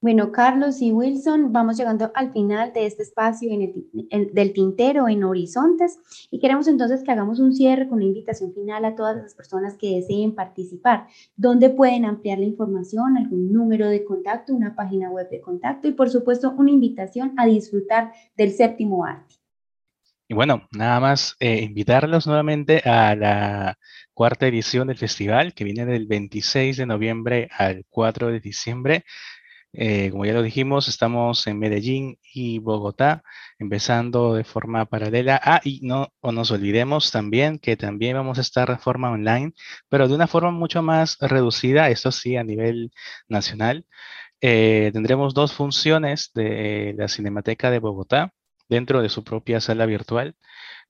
Bueno, 0.00 0.30
Carlos 0.32 0.82
y 0.82 0.92
Wilson, 0.92 1.52
vamos 1.52 1.78
llegando 1.78 2.12
al 2.14 2.30
final 2.30 2.72
de 2.74 2.86
este 2.86 3.02
espacio 3.02 3.50
del 4.10 4.52
tintero 4.52 5.08
en 5.08 5.24
Horizontes 5.24 5.98
y 6.30 6.38
queremos 6.38 6.68
entonces 6.68 7.02
que 7.02 7.10
hagamos 7.10 7.40
un 7.40 7.54
cierre 7.54 7.88
con 7.88 7.96
una 7.96 8.04
invitación 8.04 8.52
final 8.52 8.84
a 8.84 8.94
todas 8.94 9.16
las 9.16 9.34
personas 9.34 9.78
que 9.78 9.96
deseen 9.96 10.34
participar. 10.34 11.06
¿Dónde 11.36 11.70
pueden 11.70 12.04
ampliar 12.04 12.38
la 12.38 12.44
información? 12.44 13.16
¿Algún 13.16 13.50
número 13.50 13.88
de 13.88 14.04
contacto? 14.04 14.54
¿Una 14.54 14.76
página 14.76 15.10
web 15.10 15.28
de 15.30 15.40
contacto? 15.40 15.88
Y 15.88 15.92
por 15.92 16.10
supuesto, 16.10 16.54
una 16.58 16.70
invitación 16.70 17.32
a 17.38 17.46
disfrutar 17.46 18.12
del 18.36 18.52
séptimo 18.52 19.06
arte. 19.06 19.36
Y 20.28 20.34
bueno, 20.34 20.68
nada 20.72 21.00
más 21.00 21.36
eh, 21.38 21.60
invitarlos 21.62 22.26
nuevamente 22.26 22.78
a 22.88 23.14
la 23.14 23.78
cuarta 24.14 24.46
edición 24.46 24.88
del 24.88 24.96
festival 24.96 25.52
que 25.54 25.64
viene 25.64 25.84
del 25.84 26.06
26 26.06 26.78
de 26.78 26.86
noviembre 26.86 27.48
al 27.52 27.84
4 27.90 28.28
de 28.28 28.40
diciembre. 28.40 29.04
Eh, 29.72 30.10
como 30.10 30.24
ya 30.26 30.34
lo 30.34 30.42
dijimos, 30.42 30.88
estamos 30.88 31.46
en 31.46 31.58
Medellín 31.58 32.18
y 32.32 32.58
Bogotá, 32.60 33.22
empezando 33.58 34.34
de 34.34 34.44
forma 34.44 34.86
paralela. 34.86 35.40
Ah, 35.44 35.60
y 35.64 35.80
no 35.82 36.12
nos 36.22 36.50
olvidemos 36.52 37.10
también 37.12 37.58
que 37.58 37.76
también 37.76 38.16
vamos 38.16 38.38
a 38.38 38.42
estar 38.42 38.70
de 38.70 38.78
forma 38.78 39.10
online, 39.10 39.52
pero 39.88 40.08
de 40.08 40.14
una 40.14 40.26
forma 40.28 40.50
mucho 40.52 40.82
más 40.82 41.18
reducida, 41.20 41.90
esto 41.90 42.12
sí, 42.12 42.36
a 42.36 42.44
nivel 42.44 42.92
nacional. 43.28 43.86
Eh, 44.40 44.90
tendremos 44.92 45.34
dos 45.34 45.52
funciones 45.54 46.30
de 46.34 46.94
la 46.98 47.08
Cinemateca 47.08 47.70
de 47.70 47.78
Bogotá 47.80 48.32
dentro 48.68 49.02
de 49.02 49.08
su 49.08 49.24
propia 49.24 49.60
sala 49.60 49.86
virtual, 49.86 50.36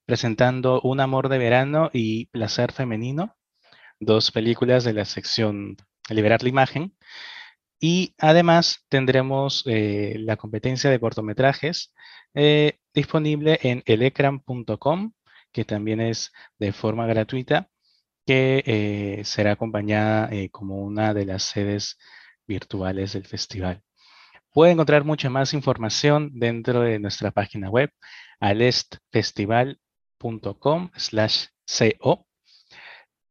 presentando 0.06 0.80
Un 0.82 1.00
amor 1.00 1.28
de 1.28 1.38
verano 1.38 1.90
y 1.92 2.26
Placer 2.26 2.72
femenino, 2.72 3.36
dos 4.00 4.30
películas 4.30 4.84
de 4.84 4.92
la 4.92 5.04
sección 5.04 5.76
Liberar 6.10 6.42
la 6.42 6.50
imagen. 6.50 6.94
Y 7.80 8.14
además 8.18 8.84
tendremos 8.88 9.64
eh, 9.66 10.16
la 10.18 10.36
competencia 10.36 10.90
de 10.90 11.00
cortometrajes 11.00 11.92
eh, 12.34 12.78
disponible 12.94 13.58
en 13.62 13.82
elecram.com, 13.86 15.12
que 15.52 15.64
también 15.64 16.00
es 16.00 16.32
de 16.58 16.72
forma 16.72 17.06
gratuita, 17.06 17.70
que 18.26 18.62
eh, 18.66 19.24
será 19.24 19.52
acompañada 19.52 20.30
como 20.50 20.78
una 20.82 21.14
de 21.14 21.26
las 21.26 21.42
sedes 21.44 21.98
virtuales 22.46 23.12
del 23.14 23.26
festival. 23.26 23.82
Puede 24.54 24.72
encontrar 24.72 25.04
mucha 25.04 25.28
más 25.30 25.52
información 25.52 26.30
dentro 26.32 26.82
de 26.82 27.00
nuestra 27.00 27.32
página 27.32 27.68
web 27.68 27.90
alestfestival.com 28.38 30.90
slash 30.94 31.46
co. 31.98 32.24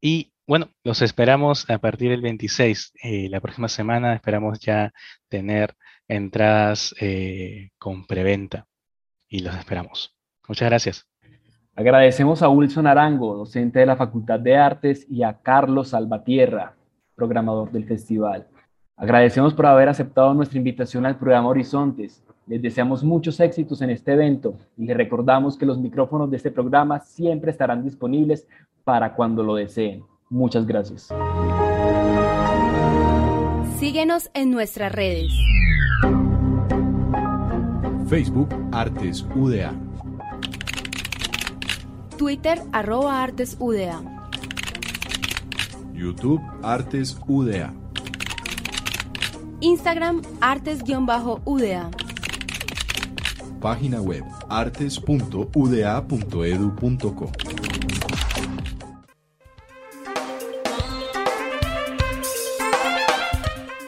Y 0.01 0.33
bueno, 0.45 0.67
los 0.83 1.01
esperamos 1.01 1.69
a 1.69 1.77
partir 1.77 2.09
del 2.09 2.19
26. 2.19 2.91
Eh, 3.01 3.29
la 3.29 3.39
próxima 3.39 3.69
semana 3.69 4.13
esperamos 4.13 4.59
ya 4.59 4.91
tener 5.29 5.75
entradas 6.09 6.93
eh, 6.99 7.69
con 7.77 8.05
preventa 8.05 8.67
y 9.29 9.39
los 9.39 9.55
esperamos. 9.55 10.13
Muchas 10.45 10.69
gracias. 10.69 11.07
Agradecemos 11.73 12.41
a 12.41 12.49
Wilson 12.49 12.85
Arango, 12.85 13.37
docente 13.37 13.79
de 13.79 13.85
la 13.85 13.95
Facultad 13.95 14.41
de 14.41 14.57
Artes, 14.57 15.07
y 15.09 15.23
a 15.23 15.39
Carlos 15.41 15.87
Salvatierra, 15.87 16.75
programador 17.15 17.71
del 17.71 17.85
festival. 17.85 18.49
Agradecemos 18.95 19.53
por 19.53 19.65
haber 19.65 19.89
aceptado 19.89 20.33
nuestra 20.33 20.57
invitación 20.57 21.05
al 21.05 21.17
programa 21.17 21.49
Horizontes 21.49 22.23
Les 22.45 22.61
deseamos 22.61 23.03
muchos 23.03 23.39
éxitos 23.39 23.81
en 23.81 23.89
este 23.89 24.13
evento 24.13 24.55
y 24.77 24.85
les 24.85 24.95
recordamos 24.95 25.57
que 25.57 25.65
los 25.65 25.79
micrófonos 25.79 26.29
de 26.29 26.37
este 26.37 26.51
programa 26.51 26.99
siempre 26.99 27.51
estarán 27.51 27.83
disponibles 27.83 28.47
para 28.83 29.15
cuando 29.15 29.41
lo 29.43 29.55
deseen. 29.55 30.03
Muchas 30.29 30.65
gracias. 30.65 31.09
Síguenos 33.77 34.29
en 34.33 34.51
nuestras 34.51 34.91
redes. 34.91 35.31
Facebook 38.07 38.49
Artes 38.71 39.25
UDA. 39.35 39.73
Twitter 42.17 42.59
arroba 42.71 43.23
Artes 43.23 43.57
UDA. 43.59 44.01
YouTube 45.93 46.41
Artes 46.61 47.19
UDA. 47.27 47.73
Instagram 49.63 50.21
artes-uda. 50.41 51.89
Página 53.61 54.01
web 54.01 54.25
artes.uda.edu.co. 54.49 57.31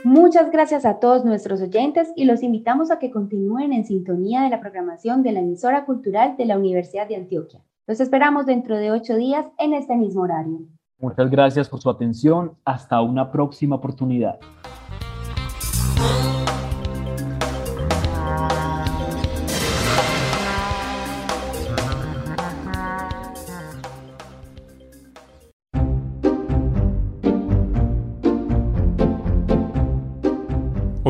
Muchas 0.05 0.49
gracias 0.49 0.85
a 0.85 1.01
todos 1.01 1.25
nuestros 1.25 1.61
oyentes 1.61 2.13
y 2.15 2.23
los 2.23 2.41
invitamos 2.41 2.89
a 2.89 2.97
que 2.97 3.11
continúen 3.11 3.73
en 3.73 3.83
sintonía 3.83 4.43
de 4.43 4.51
la 4.51 4.61
programación 4.61 5.23
de 5.23 5.33
la 5.33 5.41
emisora 5.41 5.83
cultural 5.83 6.37
de 6.37 6.45
la 6.45 6.57
Universidad 6.57 7.09
de 7.09 7.17
Antioquia. 7.17 7.59
Los 7.85 7.99
esperamos 7.99 8.45
dentro 8.45 8.77
de 8.77 8.91
ocho 8.91 9.17
días 9.17 9.45
en 9.57 9.73
este 9.73 9.97
mismo 9.97 10.21
horario. 10.21 10.61
Muchas 10.99 11.29
gracias 11.29 11.67
por 11.67 11.81
su 11.81 11.89
atención. 11.89 12.53
Hasta 12.63 13.01
una 13.01 13.29
próxima 13.29 13.75
oportunidad. 13.75 14.39